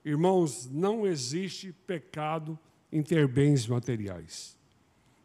Irmãos, 0.06 0.70
não 0.72 1.06
existe 1.06 1.74
pecado 1.86 2.58
em 2.92 3.04
ter 3.04 3.28
bens 3.28 3.68
materiais. 3.68 4.59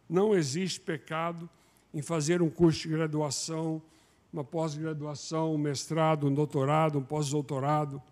Não 0.08 0.34
existe 0.34 0.80
pecado 0.80 1.48
em 1.92 2.02
fazer 2.02 2.42
um 2.42 2.50
curso 2.50 2.82
de 2.82 2.88
graduação, 2.88 3.80
uma 4.32 4.42
pós-graduação, 4.42 5.54
um 5.54 5.58
mestrado, 5.58 6.26
um 6.26 6.34
doutorado, 6.34 6.98
um 6.98 7.04
pós-doutorado. 7.04 8.02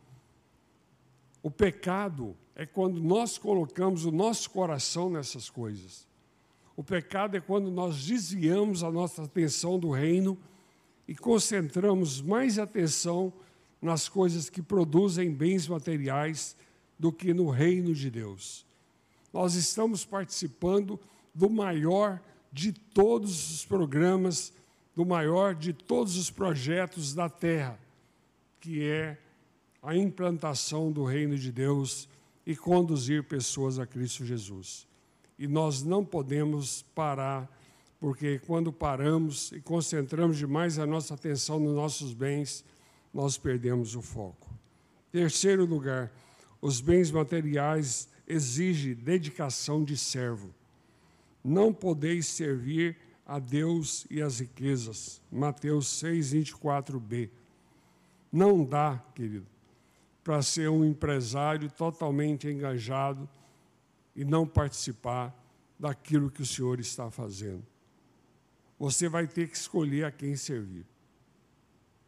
O 1.42 1.50
pecado 1.50 2.37
é 2.55 2.64
quando 2.64 3.00
nós 3.00 3.37
colocamos 3.37 4.05
o 4.05 4.12
nosso 4.12 4.50
coração 4.50 5.11
nessas 5.11 5.50
coisas. 5.50 6.07
O 6.76 6.85
pecado 6.85 7.37
é 7.37 7.40
quando 7.40 7.70
nós 7.70 8.05
desviamos 8.05 8.83
a 8.85 8.90
nossa 8.90 9.24
atenção 9.24 9.78
do 9.78 9.90
reino 9.90 10.38
e 11.09 11.14
concentramos 11.14 12.22
mais 12.22 12.59
atenção 12.59 13.33
nas 13.81 14.09
coisas 14.09 14.48
que 14.48 14.62
produzem 14.62 15.31
bens 15.33 15.66
materiais 15.66 16.57
do 16.96 17.12
que 17.12 17.35
no 17.35 17.50
reino 17.50 17.92
de 17.92 18.09
Deus. 18.11 18.64
Nós 19.33 19.55
estamos 19.55 20.05
participando 20.05 21.00
do 21.34 21.48
maior 21.48 22.20
de 22.52 22.72
todos 22.72 23.50
os 23.50 23.64
programas, 23.64 24.52
do 24.94 25.06
maior 25.06 25.54
de 25.54 25.72
todos 25.72 26.16
os 26.16 26.30
projetos 26.30 27.14
da 27.14 27.28
terra, 27.28 27.78
que 28.60 28.84
é 28.84 29.18
a 29.82 29.96
implantação 29.96 30.92
do 30.92 31.04
reino 31.04 31.36
de 31.36 31.50
Deus 31.50 32.08
e 32.46 32.54
conduzir 32.54 33.24
pessoas 33.24 33.78
a 33.78 33.86
Cristo 33.86 34.24
Jesus 34.24 34.86
e 35.42 35.48
nós 35.48 35.82
não 35.82 36.04
podemos 36.04 36.82
parar, 36.94 37.50
porque 37.98 38.38
quando 38.46 38.72
paramos 38.72 39.50
e 39.50 39.60
concentramos 39.60 40.38
demais 40.38 40.78
a 40.78 40.86
nossa 40.86 41.14
atenção 41.14 41.58
nos 41.58 41.74
nossos 41.74 42.12
bens, 42.12 42.64
nós 43.12 43.36
perdemos 43.38 43.96
o 43.96 44.00
foco. 44.00 44.48
Terceiro 45.10 45.64
lugar, 45.64 46.12
os 46.60 46.80
bens 46.80 47.10
materiais 47.10 48.08
exigem 48.24 48.94
dedicação 48.94 49.82
de 49.82 49.96
servo. 49.96 50.54
Não 51.44 51.72
podeis 51.72 52.26
servir 52.26 52.96
a 53.26 53.38
Deus 53.38 54.07
e 54.11 54.20
as 54.20 54.40
riquezas. 54.40 55.20
Mateus 55.31 55.88
6, 55.98 56.35
24b. 56.35 57.31
Não 58.31 58.64
dá, 58.64 59.02
querido, 59.14 59.46
para 60.22 60.40
ser 60.42 60.68
um 60.68 60.85
empresário 60.85 61.70
totalmente 61.70 62.48
engajado 62.48 63.28
e 64.14 64.24
não 64.24 64.46
participar 64.46 65.37
daquilo 65.78 66.31
que 66.31 66.42
o 66.42 66.46
Senhor 66.46 66.78
está 66.78 67.11
fazendo. 67.11 67.64
Você 68.78 69.09
vai 69.09 69.26
ter 69.26 69.48
que 69.48 69.57
escolher 69.57 70.05
a 70.05 70.11
quem 70.11 70.37
servir. 70.37 70.87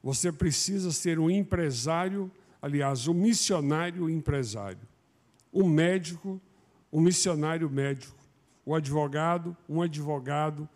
Você 0.03 0.31
precisa 0.31 0.93
ser 0.93 1.19
um 1.19 1.31
empresário, 1.31 2.31
aliás, 2.61 3.09
um 3.09 3.15
missionário 3.15 4.09
empresário, 4.11 4.87
um 5.53 5.69
médico, 5.69 6.41
um 6.93 7.01
missionário 7.01 7.71
médico, 7.71 8.24
o 8.65 8.75
advogado, 8.75 9.57
um 9.69 9.83
advogado, 9.83 10.69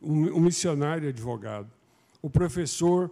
um, 0.00 0.40
missionário 0.40 1.08
advogado, 1.08 1.70
o 2.20 2.28
professor, 2.28 3.10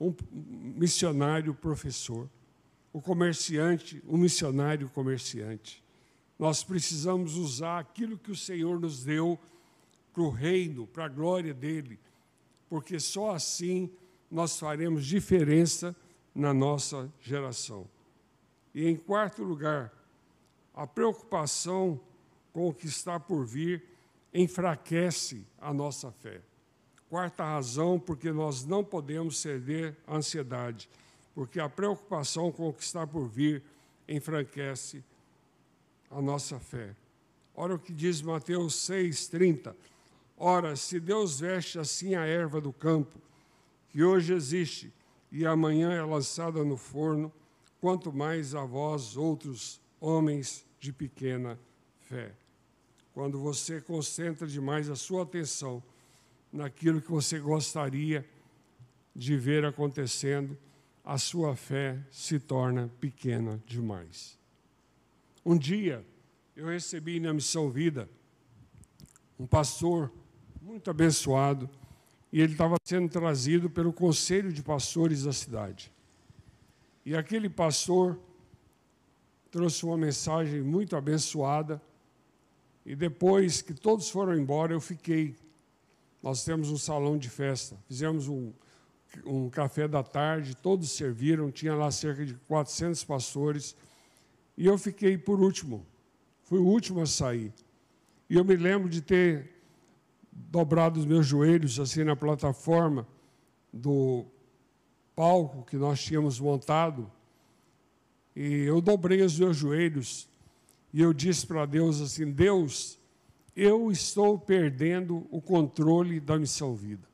um 0.00 0.14
missionário 0.32 1.54
professor, 1.54 2.28
o 2.92 3.00
comerciante, 3.00 4.02
um 4.06 4.16
missionário 4.16 4.88
comerciante. 4.88 5.82
Nós 6.38 6.64
precisamos 6.64 7.36
usar 7.36 7.78
aquilo 7.78 8.18
que 8.18 8.30
o 8.30 8.36
Senhor 8.36 8.80
nos 8.80 9.04
deu 9.04 9.38
para 10.12 10.22
o 10.22 10.30
reino, 10.30 10.86
para 10.86 11.04
a 11.04 11.08
glória 11.08 11.54
dele, 11.54 11.98
porque 12.68 12.98
só 12.98 13.30
assim 13.30 13.90
nós 14.30 14.58
faremos 14.58 15.06
diferença 15.06 15.94
na 16.34 16.52
nossa 16.52 17.10
geração. 17.20 17.88
E 18.74 18.88
em 18.88 18.96
quarto 18.96 19.42
lugar, 19.42 19.92
a 20.74 20.86
preocupação 20.86 22.00
com 22.52 22.68
o 22.68 22.74
que 22.74 22.86
está 22.86 23.18
por 23.18 23.44
vir 23.44 23.84
enfraquece 24.32 25.46
a 25.60 25.72
nossa 25.72 26.10
fé. 26.10 26.40
quarta 27.08 27.44
razão, 27.44 28.00
porque 28.00 28.32
nós 28.32 28.64
não 28.64 28.82
podemos 28.82 29.38
ceder 29.38 29.94
à 30.06 30.16
ansiedade, 30.16 30.88
porque 31.34 31.60
a 31.60 31.68
preocupação 31.68 32.50
com 32.50 32.68
o 32.68 32.72
que 32.72 32.82
está 32.82 33.06
por 33.06 33.28
vir 33.28 33.62
enfraquece 34.08 35.04
a 36.10 36.22
nossa 36.22 36.58
fé. 36.58 36.96
Olha 37.54 37.74
o 37.74 37.78
que 37.78 37.92
diz 37.92 38.22
Mateus 38.22 38.74
6,30. 38.88 39.74
Ora, 40.38 40.74
se 40.74 40.98
Deus 40.98 41.40
veste 41.40 41.78
assim 41.78 42.14
a 42.14 42.24
erva 42.24 42.60
do 42.60 42.72
campo, 42.72 43.18
que 43.90 44.02
hoje 44.02 44.32
existe 44.32 44.90
e 45.30 45.44
amanhã 45.46 45.92
é 45.92 46.02
lançada 46.02 46.64
no 46.64 46.78
forno, 46.78 47.30
quanto 47.80 48.12
mais 48.12 48.54
a 48.54 48.64
vós, 48.64 49.16
outros 49.16 49.80
homens 50.00 50.64
de 50.80 50.92
pequena 50.92 51.58
fé. 52.00 52.32
Quando 53.14 53.38
você 53.38 53.80
concentra 53.80 54.46
demais 54.46 54.88
a 54.88 54.96
sua 54.96 55.22
atenção 55.22 55.82
naquilo 56.52 57.00
que 57.00 57.10
você 57.10 57.38
gostaria 57.38 58.26
de 59.14 59.36
ver 59.36 59.64
acontecendo, 59.64 60.56
a 61.04 61.18
sua 61.18 61.54
fé 61.56 61.98
se 62.10 62.38
torna 62.38 62.90
pequena 63.00 63.62
demais. 63.66 64.38
Um 65.44 65.58
dia, 65.58 66.04
eu 66.56 66.66
recebi 66.66 67.18
na 67.18 67.32
Missão 67.32 67.70
Vida 67.70 68.08
um 69.38 69.46
pastor 69.46 70.12
muito 70.60 70.88
abençoado 70.90 71.68
e 72.32 72.40
ele 72.40 72.52
estava 72.52 72.76
sendo 72.84 73.08
trazido 73.08 73.68
pelo 73.68 73.92
conselho 73.92 74.52
de 74.52 74.62
pastores 74.62 75.24
da 75.24 75.32
cidade. 75.32 75.92
E 77.04 77.16
aquele 77.16 77.48
pastor 77.48 78.18
trouxe 79.50 79.84
uma 79.84 79.98
mensagem 79.98 80.62
muito 80.62 80.96
abençoada. 80.96 81.82
E 82.84 82.96
depois 82.96 83.62
que 83.62 83.74
todos 83.74 84.10
foram 84.10 84.36
embora, 84.36 84.72
eu 84.72 84.80
fiquei. 84.80 85.36
Nós 86.22 86.44
temos 86.44 86.70
um 86.70 86.76
salão 86.76 87.16
de 87.16 87.28
festa. 87.28 87.76
Fizemos 87.86 88.28
um, 88.28 88.52
um 89.24 89.48
café 89.48 89.86
da 89.86 90.02
tarde, 90.02 90.56
todos 90.56 90.90
serviram, 90.90 91.50
tinha 91.50 91.74
lá 91.74 91.90
cerca 91.90 92.24
de 92.24 92.34
400 92.34 93.04
pastores. 93.04 93.76
E 94.56 94.66
eu 94.66 94.76
fiquei 94.76 95.16
por 95.16 95.40
último. 95.40 95.86
Fui 96.42 96.58
o 96.58 96.66
último 96.66 97.00
a 97.00 97.06
sair. 97.06 97.52
E 98.28 98.36
eu 98.36 98.44
me 98.44 98.56
lembro 98.56 98.88
de 98.88 99.00
ter 99.00 99.50
dobrado 100.32 100.98
os 100.98 101.06
meus 101.06 101.26
joelhos 101.26 101.78
assim 101.78 102.04
na 102.04 102.16
plataforma 102.16 103.06
do 103.72 104.24
palco 105.14 105.64
que 105.64 105.76
nós 105.76 106.02
tínhamos 106.02 106.40
montado. 106.40 107.10
E 108.34 108.62
eu 108.62 108.80
dobrei 108.80 109.22
os 109.22 109.38
meus 109.38 109.56
joelhos 109.56 110.28
e 110.92 111.00
eu 111.00 111.12
disse 111.12 111.46
para 111.46 111.64
Deus 111.66 112.00
assim: 112.00 112.30
Deus, 112.30 112.98
eu 113.56 113.90
estou 113.90 114.38
perdendo 114.38 115.26
o 115.30 115.40
controle 115.40 116.20
da 116.20 116.38
missão 116.38 116.74
vida. 116.74 117.06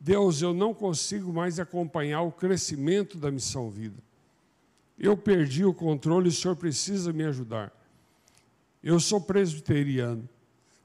Deus, 0.00 0.42
eu 0.42 0.54
não 0.54 0.72
consigo 0.72 1.32
mais 1.32 1.58
acompanhar 1.58 2.22
o 2.22 2.32
crescimento 2.32 3.18
da 3.18 3.30
missão 3.30 3.68
vida. 3.68 3.96
Eu 4.98 5.16
perdi 5.16 5.64
o 5.64 5.74
controle, 5.74 6.28
o 6.28 6.32
Senhor 6.32 6.56
precisa 6.56 7.12
me 7.12 7.24
ajudar. 7.24 7.72
Eu 8.82 9.00
sou 9.00 9.20
presbiteriano, 9.20 10.28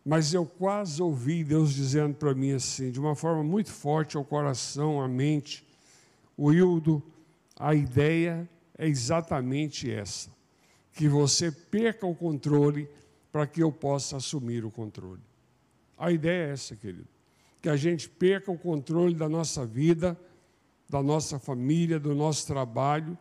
mas 0.04 0.34
eu 0.34 0.46
quase 0.46 1.02
ouvi 1.02 1.44
Deus 1.44 1.74
dizendo 1.74 2.16
para 2.16 2.34
mim 2.34 2.54
assim, 2.54 2.92
de 2.92 3.00
uma 3.00 3.16
forma 3.16 3.44
muito 3.44 3.72
forte 3.72 4.18
ao 4.18 4.26
coração, 4.26 5.02
à 5.02 5.08
mente, 5.08 5.66
Wildo, 6.38 7.02
a 7.56 7.76
ideia 7.76 8.50
é 8.78 8.88
exatamente 8.88 9.92
essa: 9.92 10.30
que 10.94 11.08
você 11.08 11.52
perca 11.52 12.06
o 12.06 12.16
controle 12.16 12.88
para 13.32 13.48
que 13.48 13.62
eu 13.62 13.72
possa 13.72 14.18
assumir 14.18 14.64
o 14.64 14.72
controle. 14.72 15.22
A 15.98 16.12
ideia 16.12 16.50
é 16.50 16.52
essa, 16.52 16.76
querido 16.76 17.14
que 17.64 17.70
a 17.70 17.78
gente 17.78 18.10
perca 18.10 18.52
o 18.52 18.58
controle 18.58 19.16
da 19.16 19.30
nossa 19.30 19.66
vida, 19.66 20.20
da 20.90 21.02
nossa 21.02 21.40
família, 21.40 21.98
do 21.98 22.14
nosso 22.14 22.46
trabalho 22.46 23.18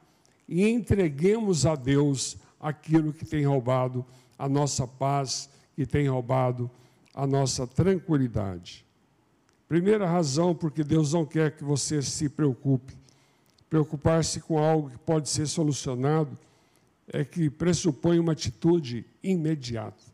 e 0.48 0.68
entreguemos 0.68 1.64
a 1.64 1.76
Deus 1.76 2.36
aquilo 2.58 3.12
que 3.12 3.24
tem 3.24 3.46
roubado 3.46 4.04
a 4.36 4.48
nossa 4.48 4.84
paz, 4.84 5.48
que 5.76 5.86
tem 5.86 6.08
roubado 6.08 6.68
a 7.14 7.24
nossa 7.24 7.68
tranquilidade. 7.68 8.84
Primeira 9.68 10.08
razão 10.08 10.56
porque 10.56 10.82
Deus 10.82 11.12
não 11.12 11.24
quer 11.24 11.54
que 11.54 11.62
você 11.62 12.02
se 12.02 12.28
preocupe. 12.28 12.98
Preocupar-se 13.70 14.40
com 14.40 14.58
algo 14.58 14.90
que 14.90 14.98
pode 14.98 15.28
ser 15.28 15.46
solucionado 15.46 16.36
é 17.08 17.24
que 17.24 17.50
pressupõe 17.50 18.18
uma 18.18 18.32
atitude 18.32 19.04
imediata. 19.22 20.04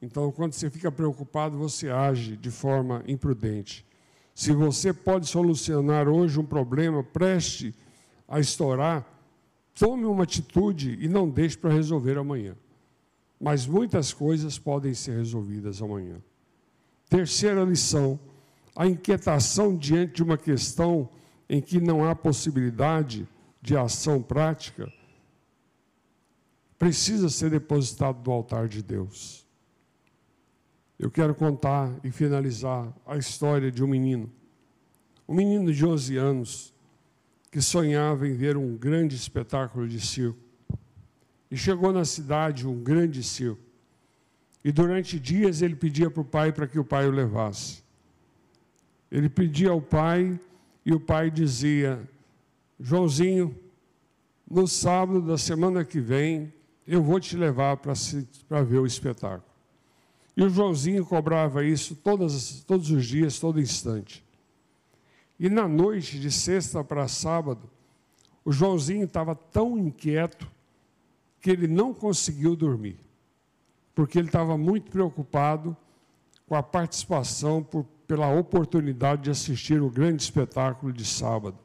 Então, 0.00 0.30
quando 0.30 0.52
você 0.52 0.70
fica 0.70 0.90
preocupado, 0.92 1.56
você 1.56 1.88
age 1.88 2.36
de 2.36 2.50
forma 2.50 3.02
imprudente. 3.06 3.84
Se 4.34 4.52
você 4.52 4.92
pode 4.92 5.26
solucionar 5.26 6.08
hoje 6.08 6.38
um 6.38 6.44
problema, 6.44 7.02
preste 7.02 7.74
a 8.28 8.38
estourar, 8.38 9.06
tome 9.74 10.04
uma 10.04 10.24
atitude 10.24 10.98
e 11.00 11.08
não 11.08 11.28
deixe 11.28 11.56
para 11.56 11.72
resolver 11.72 12.18
amanhã. 12.18 12.54
Mas 13.40 13.66
muitas 13.66 14.12
coisas 14.12 14.58
podem 14.58 14.94
ser 14.94 15.16
resolvidas 15.16 15.80
amanhã. 15.80 16.16
Terceira 17.08 17.64
lição: 17.64 18.18
a 18.74 18.86
inquietação 18.86 19.76
diante 19.76 20.16
de 20.16 20.22
uma 20.22 20.36
questão 20.36 21.08
em 21.48 21.60
que 21.60 21.80
não 21.80 22.04
há 22.04 22.14
possibilidade 22.14 23.26
de 23.62 23.76
ação 23.76 24.22
prática 24.22 24.92
precisa 26.78 27.28
ser 27.28 27.50
depositado 27.50 28.24
no 28.24 28.32
altar 28.32 28.68
de 28.68 28.82
Deus. 28.82 29.46
Eu 30.98 31.10
quero 31.10 31.34
contar 31.34 31.92
e 32.02 32.10
finalizar 32.10 32.92
a 33.06 33.16
história 33.16 33.70
de 33.70 33.84
um 33.84 33.86
menino. 33.86 34.30
Um 35.28 35.34
menino 35.34 35.72
de 35.72 35.84
11 35.84 36.16
anos 36.16 36.74
que 37.50 37.60
sonhava 37.60 38.26
em 38.26 38.34
ver 38.34 38.56
um 38.56 38.76
grande 38.76 39.14
espetáculo 39.14 39.86
de 39.86 40.00
circo. 40.00 40.38
E 41.50 41.56
chegou 41.56 41.92
na 41.92 42.04
cidade 42.04 42.66
um 42.66 42.82
grande 42.82 43.22
circo. 43.22 43.62
E 44.64 44.72
durante 44.72 45.20
dias 45.20 45.62
ele 45.62 45.76
pedia 45.76 46.10
para 46.10 46.20
o 46.20 46.24
pai 46.24 46.52
para 46.52 46.66
que 46.66 46.78
o 46.78 46.84
pai 46.84 47.06
o 47.06 47.10
levasse. 47.10 47.84
Ele 49.10 49.28
pedia 49.28 49.70
ao 49.70 49.80
pai 49.80 50.38
e 50.84 50.92
o 50.92 50.98
pai 50.98 51.30
dizia: 51.30 52.00
Joãozinho, 52.80 53.56
no 54.50 54.66
sábado 54.66 55.22
da 55.22 55.38
semana 55.38 55.84
que 55.84 56.00
vem 56.00 56.52
eu 56.86 57.02
vou 57.02 57.18
te 57.18 57.36
levar 57.36 57.76
para 57.76 58.62
ver 58.62 58.78
o 58.78 58.86
espetáculo. 58.86 59.44
E 60.36 60.42
o 60.42 60.50
Joãozinho 60.50 61.04
cobrava 61.04 61.64
isso 61.64 61.96
todas, 61.96 62.62
todos 62.66 62.90
os 62.90 63.06
dias, 63.06 63.38
todo 63.38 63.60
instante. 63.60 64.24
E 65.40 65.48
na 65.48 65.66
noite 65.66 66.18
de 66.18 66.30
sexta 66.30 66.84
para 66.84 67.08
sábado, 67.08 67.68
o 68.44 68.52
Joãozinho 68.52 69.04
estava 69.04 69.34
tão 69.34 69.78
inquieto 69.78 70.50
que 71.40 71.50
ele 71.50 71.66
não 71.66 71.92
conseguiu 71.92 72.54
dormir, 72.54 72.98
porque 73.94 74.18
ele 74.18 74.28
estava 74.28 74.56
muito 74.56 74.90
preocupado 74.90 75.76
com 76.46 76.54
a 76.54 76.62
participação 76.62 77.62
por, 77.62 77.84
pela 78.06 78.28
oportunidade 78.28 79.22
de 79.22 79.30
assistir 79.30 79.82
o 79.82 79.90
grande 79.90 80.22
espetáculo 80.22 80.92
de 80.92 81.04
sábado. 81.04 81.58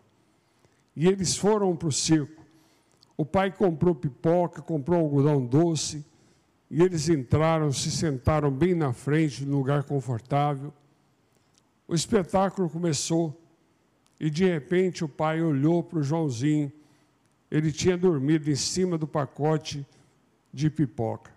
E 0.96 1.08
eles 1.08 1.36
foram 1.36 1.76
para 1.76 1.88
o 1.88 1.92
circo. 1.92 2.41
O 3.22 3.26
pai 3.26 3.52
comprou 3.52 3.94
pipoca, 3.94 4.64
comprou 4.64 5.00
algodão 5.00 5.46
doce, 5.46 6.04
e 6.72 6.82
eles 6.82 7.08
entraram, 7.08 7.72
se 7.72 7.92
sentaram 7.92 8.50
bem 8.50 8.74
na 8.74 8.94
frente, 8.94 9.46
num 9.46 9.58
lugar 9.58 9.84
confortável. 9.84 10.74
O 11.88 11.94
espetáculo 11.94 12.68
começou 12.68 13.40
e 14.20 14.28
de 14.28 14.44
repente 14.44 15.06
o 15.06 15.08
pai 15.08 15.40
olhou 15.40 15.84
para 15.84 16.00
o 16.00 16.04
Joãozinho. 16.04 16.72
Ele 17.52 17.72
tinha 17.72 17.96
dormido 17.96 18.50
em 18.50 18.56
cima 18.56 18.98
do 18.98 19.06
pacote 19.06 19.86
de 20.52 20.68
pipoca. 20.72 21.32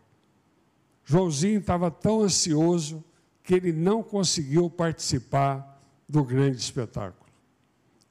Joãozinho 1.05 1.61
estava 1.61 1.91
tão 1.91 2.23
ansioso 2.23 3.05
que 3.43 3.53
ele 3.53 3.75
não 3.75 4.03
conseguiu 4.03 4.71
participar 4.71 5.83
do 6.09 6.25
grande 6.25 6.57
espetáculo. 6.57 7.31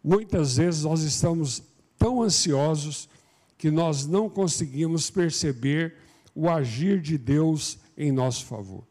Muitas 0.04 0.58
vezes 0.58 0.84
nós 0.84 1.02
estamos 1.02 1.64
tão 1.98 2.22
ansiosos 2.22 3.10
que 3.58 3.72
nós 3.72 4.06
não 4.06 4.30
conseguimos 4.30 5.10
perceber 5.10 5.96
o 6.36 6.50
agir 6.50 7.00
de 7.00 7.18
Deus 7.18 7.78
em 7.98 8.12
nosso 8.12 8.46
favor. 8.46 8.84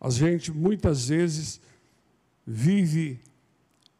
A 0.00 0.10
gente 0.10 0.52
muitas 0.52 1.08
vezes 1.08 1.60
vive 2.46 3.20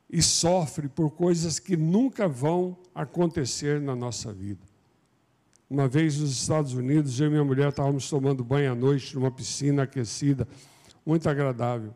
e 0.09 0.23
sofre 0.23 0.89
por 0.89 1.11
coisas 1.11 1.59
que 1.59 1.77
nunca 1.77 2.29
vão 2.29 2.77
acontecer 2.95 3.81
na 3.81 3.95
nossa 3.95 4.33
vida. 4.33 4.65
Uma 5.69 5.89
vez 5.89 6.19
nos 6.19 6.31
Estados 6.31 6.73
Unidos, 6.75 7.19
eu 7.19 7.27
e 7.27 7.31
minha 7.31 7.45
mulher 7.45 7.71
estávamos 7.71 8.09
tomando 8.09 8.45
banho 8.45 8.71
à 8.71 8.75
noite 8.75 9.15
numa 9.17 9.33
piscina 9.33 9.83
aquecida, 9.83 10.47
muito 11.05 11.29
agradável. 11.29 11.93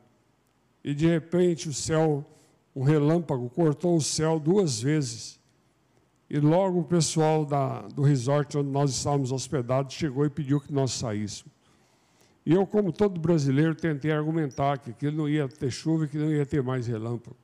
E 0.83 0.93
de 0.93 1.07
repente 1.07 1.69
o 1.69 1.73
céu, 1.73 2.27
um 2.75 2.83
relâmpago, 2.83 3.49
cortou 3.49 3.97
o 3.97 4.03
céu 4.03 4.39
duas 4.39 4.83
vezes. 4.83 5.40
E 6.31 6.39
logo 6.39 6.79
o 6.79 6.85
pessoal 6.85 7.45
da, 7.45 7.83
do 7.89 8.03
resort 8.03 8.57
onde 8.57 8.71
nós 8.71 8.93
estávamos 8.93 9.33
hospedados 9.33 9.97
chegou 9.97 10.25
e 10.25 10.31
pediu 10.31 10.61
que 10.61 10.73
nós 10.73 10.93
saíssemos. 10.93 11.53
E 12.47 12.53
eu, 12.53 12.65
como 12.65 12.93
todo 12.93 13.21
brasileiro, 13.21 13.75
tentei 13.75 14.13
argumentar 14.13 14.79
que 14.79 14.91
aquilo 14.91 15.17
não 15.17 15.29
ia 15.29 15.49
ter 15.49 15.71
chuva 15.71 16.05
e 16.05 16.09
que 16.09 16.17
não 16.17 16.31
ia 16.31 16.47
ter 16.47 16.63
mais 16.63 16.87
relâmpago. 16.87 17.37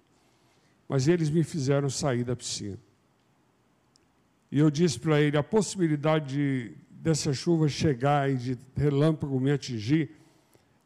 Mas 0.89 1.09
eles 1.09 1.29
me 1.29 1.43
fizeram 1.43 1.91
sair 1.91 2.23
da 2.23 2.37
piscina. 2.37 2.79
E 4.53 4.59
eu 4.61 4.71
disse 4.71 5.01
para 5.01 5.21
ele: 5.21 5.37
a 5.37 5.43
possibilidade 5.43 6.35
de, 6.35 6.75
dessa 6.89 7.33
chuva 7.33 7.69
chegar 7.69 8.31
e 8.31 8.37
de 8.37 8.59
relâmpago 8.77 9.39
me 9.41 9.51
atingir 9.51 10.13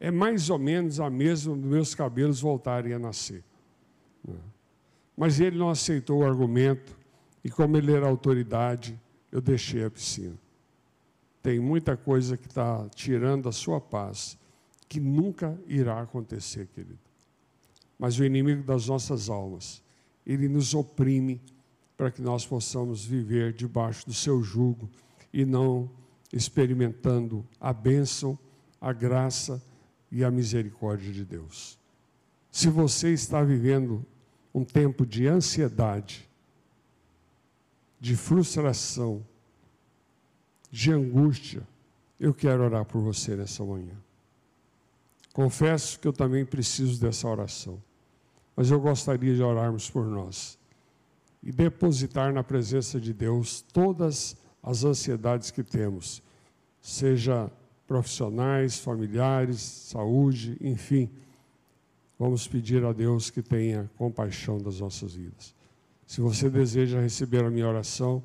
é 0.00 0.10
mais 0.10 0.48
ou 0.48 0.58
menos 0.58 0.98
a 0.98 1.10
mesma 1.10 1.54
dos 1.54 1.64
meus 1.64 1.94
cabelos 1.94 2.40
voltarem 2.40 2.94
a 2.94 2.98
nascer. 2.98 3.44
Mas 5.14 5.38
ele 5.38 5.58
não 5.58 5.68
aceitou 5.68 6.20
o 6.20 6.26
argumento, 6.26 6.98
e 7.44 7.50
como 7.50 7.76
ele 7.76 7.92
era 7.92 8.06
autoridade, 8.06 8.98
eu 9.32 9.40
deixei 9.40 9.84
a 9.84 9.90
piscina. 9.90 10.38
Tem 11.42 11.58
muita 11.58 11.96
coisa 11.96 12.36
que 12.36 12.46
está 12.46 12.86
tirando 12.94 13.48
a 13.48 13.52
sua 13.52 13.80
paz, 13.80 14.36
que 14.88 15.00
nunca 15.00 15.58
irá 15.66 16.00
acontecer, 16.00 16.68
querido. 16.74 16.98
Mas 17.98 18.18
o 18.18 18.24
inimigo 18.24 18.62
das 18.62 18.86
nossas 18.86 19.28
almas, 19.28 19.82
ele 20.26 20.48
nos 20.48 20.74
oprime 20.74 21.40
para 21.96 22.10
que 22.10 22.22
nós 22.22 22.46
possamos 22.46 23.04
viver 23.04 23.52
debaixo 23.52 24.06
do 24.06 24.14
seu 24.14 24.42
jugo 24.42 24.88
e 25.32 25.44
não 25.44 25.90
experimentando 26.32 27.46
a 27.60 27.72
bênção, 27.72 28.38
a 28.80 28.92
graça 28.92 29.62
e 30.10 30.24
a 30.24 30.30
misericórdia 30.30 31.12
de 31.12 31.24
Deus. 31.24 31.78
Se 32.50 32.68
você 32.68 33.12
está 33.12 33.42
vivendo 33.42 34.04
um 34.54 34.64
tempo 34.64 35.06
de 35.06 35.26
ansiedade, 35.26 36.29
de 38.00 38.16
frustração, 38.16 39.24
de 40.70 40.90
angústia, 40.90 41.66
eu 42.18 42.32
quero 42.32 42.64
orar 42.64 42.84
por 42.84 43.02
você 43.02 43.36
nessa 43.36 43.64
manhã. 43.64 43.94
Confesso 45.32 46.00
que 46.00 46.08
eu 46.08 46.12
também 46.12 46.44
preciso 46.44 47.00
dessa 47.00 47.28
oração, 47.28 47.80
mas 48.56 48.70
eu 48.70 48.80
gostaria 48.80 49.34
de 49.34 49.42
orarmos 49.42 49.90
por 49.90 50.06
nós 50.06 50.58
e 51.42 51.52
depositar 51.52 52.32
na 52.32 52.42
presença 52.42 53.00
de 53.00 53.12
Deus 53.12 53.62
todas 53.72 54.36
as 54.62 54.84
ansiedades 54.84 55.50
que 55.50 55.62
temos, 55.62 56.22
seja 56.80 57.50
profissionais, 57.86 58.78
familiares, 58.78 59.60
saúde, 59.60 60.56
enfim. 60.60 61.10
Vamos 62.18 62.46
pedir 62.46 62.84
a 62.84 62.92
Deus 62.92 63.30
que 63.30 63.42
tenha 63.42 63.90
compaixão 63.96 64.58
das 64.58 64.80
nossas 64.80 65.14
vidas. 65.14 65.54
Se 66.10 66.20
você 66.20 66.50
deseja 66.50 67.00
receber 67.00 67.44
a 67.44 67.50
minha 67.52 67.68
oração, 67.68 68.20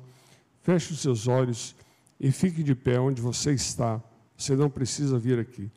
feche 0.60 0.92
os 0.92 0.98
seus 0.98 1.28
olhos 1.28 1.76
e 2.18 2.32
fique 2.32 2.60
de 2.60 2.74
pé 2.74 2.98
onde 2.98 3.22
você 3.22 3.52
está. 3.52 4.02
Você 4.36 4.56
não 4.56 4.68
precisa 4.68 5.16
vir 5.20 5.38
aqui. 5.38 5.70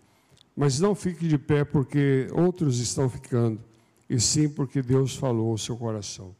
Mas 0.55 0.79
não 0.79 0.95
fique 0.95 1.27
de 1.27 1.37
pé 1.37 1.63
porque 1.63 2.27
outros 2.31 2.79
estão 2.79 3.07
ficando, 3.07 3.63
e 4.09 4.19
sim 4.19 4.49
porque 4.49 4.81
Deus 4.81 5.15
falou 5.15 5.51
ao 5.51 5.57
seu 5.59 5.77
coração. 5.77 6.35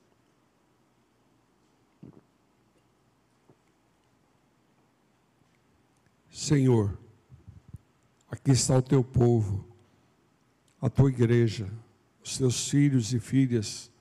Senhor, 6.31 6.97
Aqui 8.31 8.51
está 8.51 8.75
o 8.75 8.81
teu 8.81 9.03
povo, 9.03 9.63
a 10.81 10.89
tua 10.89 11.09
igreja, 11.09 11.67
os 12.23 12.37
teus 12.37 12.69
filhos 12.69 13.13
e 13.13 13.19
filhas, 13.19 13.91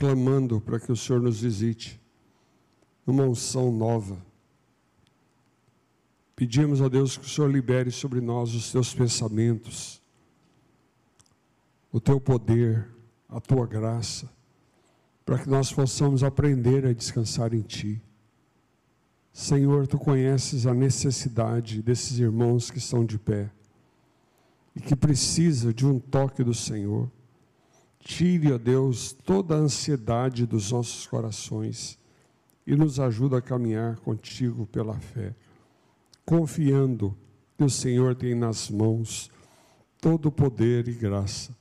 clamando 0.00 0.62
para 0.62 0.80
que 0.80 0.90
o 0.90 0.96
Senhor 0.96 1.20
nos 1.20 1.42
visite, 1.42 2.00
numa 3.06 3.24
unção 3.24 3.70
nova. 3.70 4.16
Pedimos 6.34 6.80
a 6.80 6.88
Deus 6.88 7.18
que 7.18 7.26
o 7.26 7.28
Senhor 7.28 7.50
libere 7.50 7.90
sobre 7.90 8.18
nós 8.18 8.54
os 8.54 8.72
teus 8.72 8.94
pensamentos, 8.94 10.00
o 11.92 12.00
teu 12.00 12.18
poder, 12.18 12.88
a 13.28 13.38
tua 13.42 13.66
graça, 13.66 14.26
para 15.22 15.38
que 15.38 15.50
nós 15.50 15.70
possamos 15.70 16.24
aprender 16.24 16.86
a 16.86 16.94
descansar 16.94 17.52
em 17.52 17.60
Ti. 17.60 18.02
Senhor, 19.34 19.86
tu 19.86 19.98
conheces 19.98 20.66
a 20.66 20.72
necessidade 20.72 21.82
desses 21.82 22.18
irmãos 22.18 22.70
que 22.70 22.78
estão 22.78 23.04
de 23.04 23.18
pé 23.18 23.50
e 24.74 24.80
que 24.80 24.96
precisam 24.96 25.72
de 25.72 25.86
um 25.86 26.00
toque 26.00 26.42
do 26.42 26.54
Senhor. 26.54 27.12
Tire, 28.00 28.52
ó 28.52 28.58
Deus, 28.58 29.12
toda 29.12 29.54
a 29.54 29.58
ansiedade 29.58 30.46
dos 30.46 30.72
nossos 30.72 31.06
corações 31.06 31.98
e 32.66 32.74
nos 32.74 32.98
ajuda 32.98 33.38
a 33.38 33.42
caminhar 33.42 33.98
contigo 34.00 34.66
pela 34.66 34.94
fé, 34.98 35.34
confiando 36.24 37.16
que 37.56 37.64
o 37.64 37.70
Senhor 37.70 38.14
tem 38.14 38.34
nas 38.34 38.70
mãos 38.70 39.30
todo 40.00 40.26
o 40.26 40.32
poder 40.32 40.88
e 40.88 40.92
graça 40.92 41.54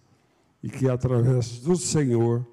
e 0.63 0.69
que 0.69 0.89
através 0.89 1.59
do 1.59 1.75
Senhor 1.75 2.45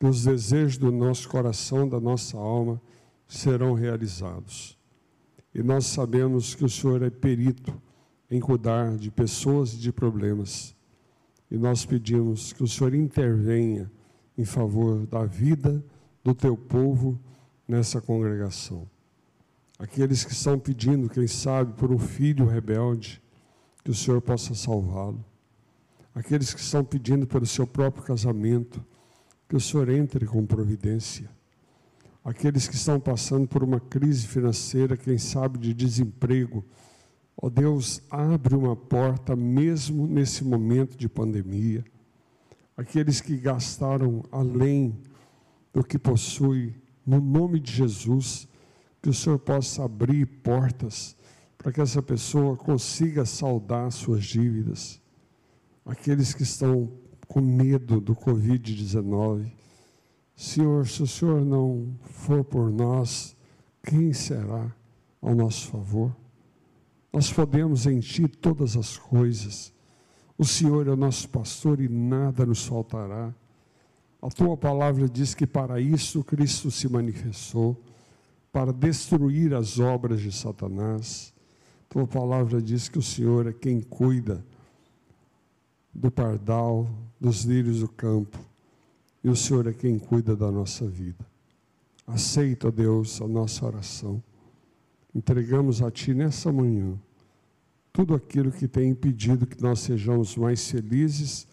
os 0.00 0.24
desejos 0.24 0.78
do 0.78 0.92
nosso 0.92 1.28
coração, 1.28 1.88
da 1.88 1.98
nossa 1.98 2.36
alma, 2.36 2.80
serão 3.26 3.72
realizados. 3.74 4.78
E 5.54 5.62
nós 5.62 5.86
sabemos 5.86 6.54
que 6.54 6.64
o 6.64 6.68
Senhor 6.68 7.02
é 7.02 7.10
perito 7.10 7.74
em 8.30 8.38
cuidar 8.38 8.96
de 8.96 9.10
pessoas 9.10 9.72
e 9.74 9.78
de 9.78 9.92
problemas. 9.92 10.74
E 11.50 11.56
nós 11.56 11.84
pedimos 11.84 12.52
que 12.52 12.62
o 12.62 12.68
Senhor 12.68 12.94
intervenha 12.94 13.90
em 14.36 14.44
favor 14.44 15.06
da 15.06 15.24
vida 15.24 15.84
do 16.22 16.34
teu 16.34 16.56
povo 16.56 17.18
nessa 17.66 18.00
congregação. 18.00 18.88
Aqueles 19.78 20.24
que 20.24 20.32
estão 20.32 20.58
pedindo, 20.58 21.08
quem 21.08 21.26
sabe, 21.26 21.72
por 21.74 21.90
um 21.90 21.98
filho 21.98 22.46
rebelde, 22.46 23.22
que 23.84 23.90
o 23.90 23.94
Senhor 23.94 24.20
possa 24.20 24.54
salvá-lo. 24.54 25.24
Aqueles 26.14 26.52
que 26.52 26.60
estão 26.60 26.84
pedindo 26.84 27.26
pelo 27.26 27.46
seu 27.46 27.66
próprio 27.66 28.04
casamento, 28.04 28.84
que 29.48 29.56
o 29.56 29.60
Senhor 29.60 29.88
entre 29.88 30.26
com 30.26 30.44
providência 30.44 31.30
aqueles 32.28 32.68
que 32.68 32.74
estão 32.74 33.00
passando 33.00 33.48
por 33.48 33.64
uma 33.64 33.80
crise 33.80 34.26
financeira, 34.26 34.98
quem 34.98 35.16
sabe 35.16 35.58
de 35.58 35.72
desemprego. 35.72 36.62
Ó 37.40 37.46
oh 37.46 37.50
Deus, 37.50 38.02
abre 38.10 38.56
uma 38.56 38.74
porta 38.74 39.36
mesmo 39.36 40.08
nesse 40.08 40.42
momento 40.42 40.98
de 40.98 41.08
pandemia. 41.08 41.84
Aqueles 42.76 43.20
que 43.20 43.36
gastaram 43.36 44.24
além 44.32 44.98
do 45.72 45.84
que 45.84 45.96
possui, 45.96 46.74
no 47.06 47.20
nome 47.20 47.60
de 47.60 47.72
Jesus, 47.72 48.48
que 49.00 49.08
o 49.08 49.14
Senhor 49.14 49.38
possa 49.38 49.84
abrir 49.84 50.26
portas 50.26 51.16
para 51.56 51.70
que 51.70 51.80
essa 51.80 52.02
pessoa 52.02 52.56
consiga 52.56 53.24
saldar 53.24 53.92
suas 53.92 54.24
dívidas. 54.24 55.00
Aqueles 55.86 56.34
que 56.34 56.42
estão 56.42 56.90
com 57.28 57.40
medo 57.40 58.00
do 58.00 58.16
Covid-19, 58.16 59.52
Senhor, 60.34 60.88
se 60.88 61.04
o 61.04 61.06
Senhor 61.06 61.44
não 61.44 61.96
for 62.02 62.42
por 62.42 62.68
nós, 62.68 63.36
quem 63.84 64.12
será 64.12 64.74
ao 65.22 65.36
nosso 65.36 65.68
favor? 65.68 66.12
Nós 67.12 67.32
podemos 67.32 67.86
em 67.86 68.00
Ti 68.00 68.28
todas 68.28 68.76
as 68.76 68.96
coisas. 68.96 69.72
O 70.36 70.44
Senhor 70.44 70.86
é 70.86 70.90
o 70.90 70.96
nosso 70.96 71.28
pastor 71.28 71.80
e 71.80 71.88
nada 71.88 72.44
nos 72.44 72.64
faltará. 72.64 73.34
A 74.20 74.28
Tua 74.28 74.56
palavra 74.56 75.08
diz 75.08 75.34
que 75.34 75.46
para 75.46 75.80
isso 75.80 76.24
Cristo 76.24 76.70
se 76.70 76.88
manifestou, 76.88 77.80
para 78.52 78.72
destruir 78.72 79.54
as 79.54 79.78
obras 79.78 80.20
de 80.20 80.32
Satanás. 80.32 81.32
Tua 81.88 82.06
palavra 82.06 82.60
diz 82.60 82.88
que 82.88 82.98
o 82.98 83.02
Senhor 83.02 83.46
é 83.46 83.52
quem 83.52 83.80
cuida 83.80 84.44
do 85.94 86.10
pardal, 86.10 86.88
dos 87.20 87.42
lírios 87.42 87.80
do 87.80 87.88
campo 87.88 88.38
e 89.22 89.28
o 89.28 89.36
Senhor 89.36 89.66
é 89.66 89.72
quem 89.72 89.98
cuida 89.98 90.36
da 90.36 90.50
nossa 90.50 90.86
vida. 90.86 91.26
Aceita, 92.06 92.70
Deus, 92.70 93.20
a 93.20 93.28
nossa 93.28 93.66
oração. 93.66 94.22
Entregamos 95.18 95.82
a 95.82 95.90
Ti 95.90 96.14
nessa 96.14 96.52
manhã 96.52 96.96
tudo 97.92 98.14
aquilo 98.14 98.52
que 98.52 98.68
tem 98.68 98.90
impedido 98.90 99.48
que 99.48 99.60
nós 99.60 99.80
sejamos 99.80 100.36
mais 100.36 100.70
felizes 100.70 101.44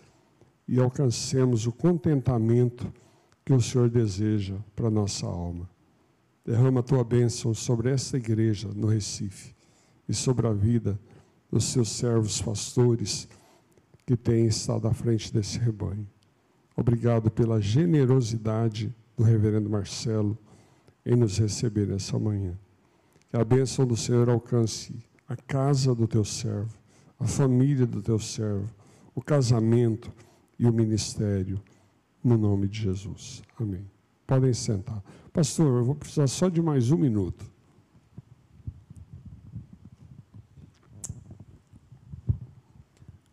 e 0.67 0.79
alcancemos 0.79 1.65
o 1.65 1.71
contentamento 1.71 2.93
que 3.43 3.51
o 3.51 3.59
Senhor 3.59 3.89
deseja 3.89 4.53
para 4.75 4.91
nossa 4.91 5.25
alma. 5.25 5.67
Derrama 6.45 6.81
a 6.81 6.83
tua 6.83 7.03
bênção 7.03 7.55
sobre 7.55 7.89
esta 7.89 8.17
igreja 8.17 8.67
no 8.67 8.85
Recife 8.85 9.55
e 10.07 10.13
sobre 10.13 10.45
a 10.45 10.53
vida 10.53 10.99
dos 11.51 11.63
seus 11.63 11.89
servos 11.89 12.39
pastores 12.39 13.27
que 14.05 14.15
têm 14.15 14.45
estado 14.45 14.87
à 14.87 14.93
frente 14.93 15.33
desse 15.33 15.57
rebanho. 15.57 16.07
Obrigado 16.77 17.31
pela 17.31 17.59
generosidade 17.59 18.93
do 19.17 19.23
reverendo 19.23 19.67
Marcelo 19.71 20.37
em 21.03 21.15
nos 21.15 21.39
receber 21.39 21.87
nessa 21.87 22.19
manhã. 22.19 22.55
Que 23.35 23.41
a 23.41 23.43
bênção 23.43 23.85
do 23.85 23.97
Senhor 23.97 24.29
alcance 24.29 24.95
a 25.27 25.35
casa 25.35 25.93
do 25.93 26.07
teu 26.07 26.23
servo, 26.23 26.73
a 27.19 27.27
família 27.27 27.85
do 27.85 28.01
teu 28.01 28.17
servo, 28.17 28.73
o 29.13 29.21
casamento 29.21 30.09
e 30.57 30.65
o 30.65 30.71
ministério, 30.71 31.61
no 32.23 32.37
nome 32.37 32.69
de 32.69 32.83
Jesus. 32.83 33.43
Amém. 33.59 33.85
Podem 34.25 34.53
sentar. 34.53 35.03
Pastor, 35.33 35.79
eu 35.79 35.83
vou 35.83 35.95
precisar 35.95 36.27
só 36.27 36.47
de 36.47 36.61
mais 36.61 36.91
um 36.91 36.97
minuto. 36.97 37.45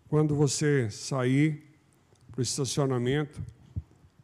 quando 0.09 0.35
você 0.35 0.91
sair 0.91 1.63
para 2.33 2.41
o 2.41 2.43
estacionamento, 2.43 3.41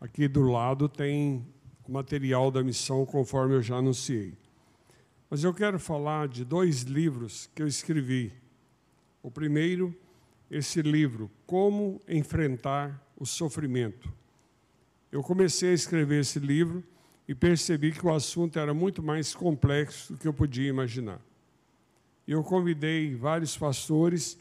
aqui 0.00 0.26
do 0.26 0.42
lado 0.42 0.88
tem 0.88 1.46
o 1.86 1.92
material 1.92 2.50
da 2.50 2.64
missão, 2.64 3.06
conforme 3.06 3.54
eu 3.54 3.62
já 3.62 3.76
anunciei. 3.76 4.47
Mas 5.30 5.44
eu 5.44 5.52
quero 5.52 5.78
falar 5.78 6.26
de 6.26 6.44
dois 6.44 6.82
livros 6.82 7.50
que 7.54 7.62
eu 7.62 7.66
escrevi. 7.66 8.32
O 9.22 9.30
primeiro, 9.30 9.94
esse 10.50 10.80
livro, 10.80 11.30
Como 11.46 12.00
Enfrentar 12.08 13.02
o 13.14 13.26
Sofrimento. 13.26 14.10
Eu 15.12 15.22
comecei 15.22 15.70
a 15.70 15.74
escrever 15.74 16.20
esse 16.20 16.38
livro 16.38 16.82
e 17.26 17.34
percebi 17.34 17.92
que 17.92 18.06
o 18.06 18.14
assunto 18.14 18.58
era 18.58 18.72
muito 18.72 19.02
mais 19.02 19.34
complexo 19.34 20.14
do 20.14 20.18
que 20.18 20.26
eu 20.26 20.32
podia 20.32 20.68
imaginar. 20.68 21.20
Eu 22.26 22.42
convidei 22.42 23.14
vários 23.14 23.56
pastores 23.56 24.38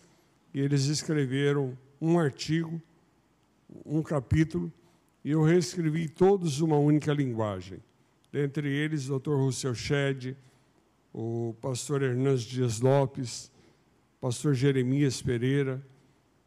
e 0.53 0.59
eles 0.61 0.85
escreveram 0.85 1.77
um 1.99 2.17
artigo, 2.17 2.81
um 3.85 4.01
capítulo, 4.01 4.71
e 5.23 5.31
eu 5.31 5.43
reescrevi 5.43 6.07
todos 6.07 6.61
uma 6.61 6.77
única 6.77 7.11
linguagem. 7.11 7.83
Dentre 8.31 8.69
eles, 8.69 9.07
Dr. 9.07 9.35
Russell 9.35 9.75
Shedd, 9.75 10.35
o 11.20 11.55
pastor 11.59 12.03
Hernandes 12.03 12.43
Dias 12.43 12.80
Lopes, 12.80 13.51
pastor 14.22 14.53
Jeremias 14.53 15.20
Pereira. 15.20 15.84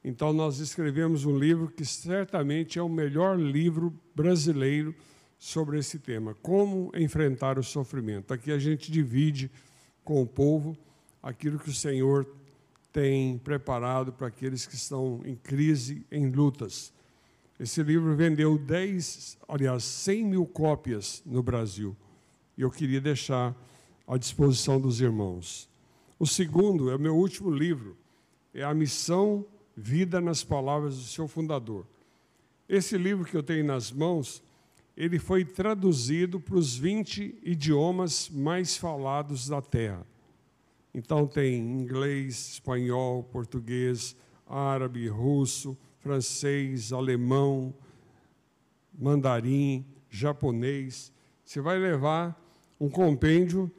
Então, 0.05 0.33
nós 0.33 0.61
escrevemos 0.61 1.25
um 1.25 1.37
livro 1.37 1.69
que 1.69 1.85
certamente 1.85 2.79
é 2.79 2.83
o 2.83 2.89
melhor 2.89 3.37
livro 3.37 3.93
brasileiro 4.15 4.95
sobre 5.37 5.77
esse 5.77 5.99
tema: 5.99 6.37
como 6.41 6.93
enfrentar 6.95 7.59
o 7.59 7.65
sofrimento. 7.65 8.33
Aqui 8.33 8.53
a 8.53 8.61
gente 8.61 8.93
divide 8.93 9.51
com 10.05 10.23
o 10.23 10.27
povo 10.27 10.79
aquilo 11.21 11.59
que 11.59 11.71
o 11.71 11.75
Senhor 11.75 12.25
tem 12.93 13.39
preparado 13.39 14.13
para 14.13 14.29
aqueles 14.29 14.67
que 14.67 14.77
estão 14.77 15.21
em 15.25 15.35
crise, 15.35 16.07
em 16.13 16.31
lutas. 16.31 16.93
Esse 17.59 17.83
livro 17.83 18.15
vendeu 18.15 18.57
10, 18.57 19.37
aliás, 19.49 19.83
100 19.83 20.25
mil 20.27 20.47
cópias 20.47 21.25
no 21.27 21.43
Brasil. 21.43 21.97
E 22.57 22.63
eu 22.63 22.71
queria 22.71 23.01
deixar 23.01 23.53
à 24.11 24.19
disposição 24.19 24.81
dos 24.81 25.01
irmãos. 25.01 25.69
O 26.19 26.27
segundo 26.27 26.91
é 26.91 26.97
o 26.97 26.99
meu 26.99 27.15
último 27.17 27.49
livro, 27.49 27.97
é 28.53 28.65
A 28.65 28.75
Missão 28.75 29.47
Vida 29.77 30.21
nas 30.21 30.43
Palavras 30.43 30.97
do 30.97 31.05
seu 31.05 31.29
fundador. 31.29 31.87
Esse 32.69 32.99
livro 32.99 33.25
que 33.25 33.37
eu 33.37 33.43
tenho 33.43 33.65
nas 33.65 33.93
mãos, 33.93 34.43
ele 34.97 35.21
foi 35.21 35.45
traduzido 35.45 36.41
para 36.41 36.57
os 36.57 36.77
20 36.77 37.39
idiomas 37.45 38.29
mais 38.29 38.77
falados 38.77 39.49
da 39.49 39.63
Terra. 39.63 40.05
Então 40.93 41.25
tem 41.25 41.61
inglês, 41.61 42.55
espanhol, 42.55 43.23
português, 43.23 44.17
árabe, 44.45 45.07
russo, 45.07 45.79
francês, 46.01 46.93
alemão, 46.93 47.73
mandarim, 48.93 49.87
japonês. 50.11 51.13
Você 51.45 51.61
vai 51.61 51.79
levar 51.79 52.37
um 52.81 52.91
compêndio 52.91 53.71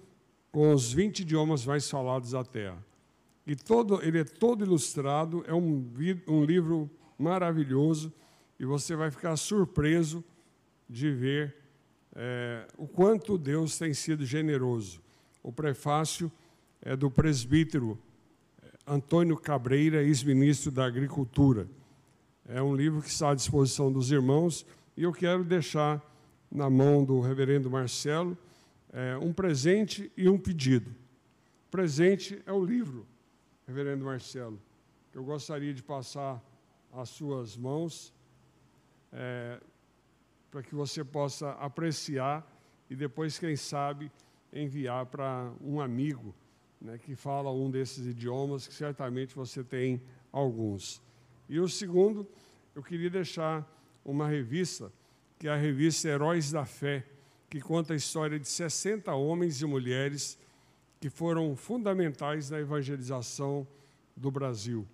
com 0.52 0.74
os 0.74 0.92
20 0.92 1.22
idiomas 1.22 1.66
mais 1.66 1.90
falados 1.90 2.32
da 2.32 2.44
Terra. 2.44 2.84
E 3.46 3.56
todo, 3.56 4.04
ele 4.04 4.20
é 4.20 4.24
todo 4.24 4.64
ilustrado, 4.64 5.44
é 5.48 5.54
um, 5.54 5.90
um 6.28 6.44
livro 6.44 6.90
maravilhoso, 7.18 8.14
e 8.60 8.66
você 8.66 8.96
vai 8.96 9.10
ficar 9.10 9.36
surpreso 9.38 10.24
de 10.90 11.10
ver 11.10 11.56
é, 12.16 12.68
o 12.78 12.88
quanto 12.88 13.38
Deus 13.38 13.78
tem 13.78 13.94
sido 13.94 14.26
generoso. 14.26 15.02
O 15.42 15.52
prefácio 15.52 16.32
é 16.82 16.96
do 16.96 17.10
presbítero 17.10 17.98
é, 18.62 18.68
Antônio 18.86 19.38
Cabreira, 19.38 20.04
ex-ministro 20.04 20.70
da 20.70 20.86
Agricultura. 20.86 21.68
É 22.48 22.62
um 22.62 22.76
livro 22.76 23.02
que 23.02 23.10
está 23.10 23.32
à 23.32 23.36
disposição 23.36 23.92
dos 23.92 24.12
irmãos 24.12 24.66
e 24.98 25.04
eu 25.04 25.14
quero 25.14 25.44
deixar 25.44 26.02
na 26.52 26.70
mão 26.70 27.04
do 27.04 27.22
reverendo 27.22 27.72
Marcelo 27.72 28.38
é, 28.92 29.18
um 29.18 29.34
presente 29.34 30.12
e 30.16 30.28
um 30.28 30.38
pedido. 30.38 30.92
O 31.68 31.72
presente 31.72 32.42
é 32.46 32.52
o 32.52 32.64
livro, 32.64 33.08
reverendo 33.66 34.06
Marcelo, 34.06 34.62
que 35.12 35.18
eu 35.18 35.24
gostaria 35.24 35.74
de 35.74 35.82
passar 35.82 36.42
às 36.92 37.10
suas 37.10 37.56
mãos, 37.56 38.14
é, 39.12 39.60
para 40.50 40.62
que 40.62 40.76
você 40.76 41.04
possa 41.04 41.52
apreciar 41.52 42.46
e 42.90 42.96
depois, 42.96 43.40
quem 43.40 43.56
sabe, 43.56 44.12
enviar 44.52 45.06
para 45.06 45.54
um 45.62 45.80
amigo 45.80 46.36
né, 46.82 46.98
que 46.98 47.16
fala 47.16 47.50
um 47.52 47.72
desses 47.72 48.06
idiomas, 48.06 48.68
que 48.68 48.74
certamente 48.74 49.34
você 49.34 49.64
tem 49.64 50.02
alguns. 50.32 51.02
E 51.48 51.60
o 51.60 51.70
segundo, 51.70 52.28
eu 52.76 52.84
queria 52.84 53.10
deixar 53.10 53.66
uma 54.04 54.28
revista, 54.28 54.92
que 55.40 55.48
é 55.48 55.52
a 55.52 55.56
revista 55.56 56.10
Heróis 56.10 56.52
da 56.52 56.66
Fé, 56.66 57.06
que 57.52 57.60
conta 57.60 57.92
a 57.92 57.98
história 57.98 58.40
de 58.40 58.48
60 58.48 59.14
homens 59.14 59.62
e 59.62 59.66
mulheres 59.66 60.40
que 61.02 61.10
foram 61.10 61.54
fundamentais 61.54 62.50
na 62.50 62.58
evangelização 62.62 63.68
do 64.16 64.32
Brasil. 64.32 64.88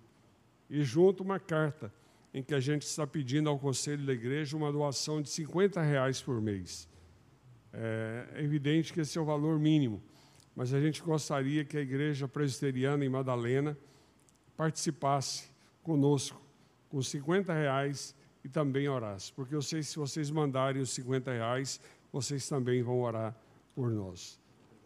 E 0.68 0.82
junto 0.82 1.22
uma 1.22 1.38
carta 1.38 1.92
em 2.34 2.42
que 2.42 2.52
a 2.52 2.58
gente 2.58 2.82
está 2.82 3.06
pedindo 3.06 3.48
ao 3.48 3.60
Conselho 3.60 4.04
da 4.04 4.12
Igreja 4.12 4.56
uma 4.56 4.72
doação 4.72 5.22
de 5.22 5.28
50 5.30 5.80
reais 5.80 6.20
por 6.20 6.42
mês. 6.42 6.88
É 7.72 8.42
evidente 8.42 8.92
que 8.92 9.02
esse 9.02 9.16
é 9.16 9.20
o 9.20 9.24
valor 9.24 9.56
mínimo, 9.60 10.02
mas 10.56 10.74
a 10.74 10.80
gente 10.80 11.00
gostaria 11.00 11.64
que 11.64 11.76
a 11.76 11.80
Igreja 11.80 12.26
Presbiteriana 12.26 13.04
em 13.04 13.08
Madalena 13.08 13.78
participasse 14.56 15.48
conosco 15.80 16.42
com 16.88 17.00
50 17.00 17.52
reais 17.52 18.16
e 18.42 18.48
também 18.48 18.88
orasse, 18.88 19.32
porque 19.32 19.54
eu 19.54 19.62
sei 19.62 19.84
se 19.84 19.96
vocês 19.96 20.28
mandarem 20.28 20.82
os 20.82 20.90
50 20.90 21.30
reais, 21.30 21.80
vocês 22.12 22.48
também 22.48 22.82
vão 22.82 23.00
orar 23.00 23.36
por 23.74 23.90
nós. 23.90 24.40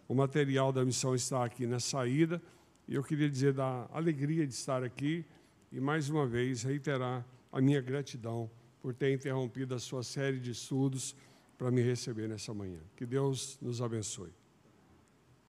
O 0.08 0.14
material 0.14 0.72
da 0.72 0.84
missão 0.84 1.14
está 1.14 1.44
aqui 1.44 1.66
na 1.66 1.80
saída 1.80 2.42
e 2.86 2.94
eu 2.94 3.02
queria 3.02 3.28
dizer 3.28 3.52
da 3.52 3.88
alegria 3.92 4.46
de 4.46 4.52
estar 4.52 4.82
aqui 4.82 5.24
e 5.70 5.80
mais 5.80 6.10
uma 6.10 6.26
vez 6.26 6.62
reiterar 6.62 7.24
a 7.50 7.60
minha 7.60 7.80
gratidão 7.80 8.50
por 8.80 8.92
ter 8.92 9.12
interrompido 9.12 9.74
a 9.74 9.78
sua 9.78 10.02
série 10.02 10.40
de 10.40 10.50
estudos 10.50 11.16
para 11.56 11.70
me 11.70 11.80
receber 11.80 12.28
nessa 12.28 12.52
manhã. 12.52 12.80
Que 12.96 13.06
Deus 13.06 13.58
nos 13.62 13.80
abençoe. 13.80 14.41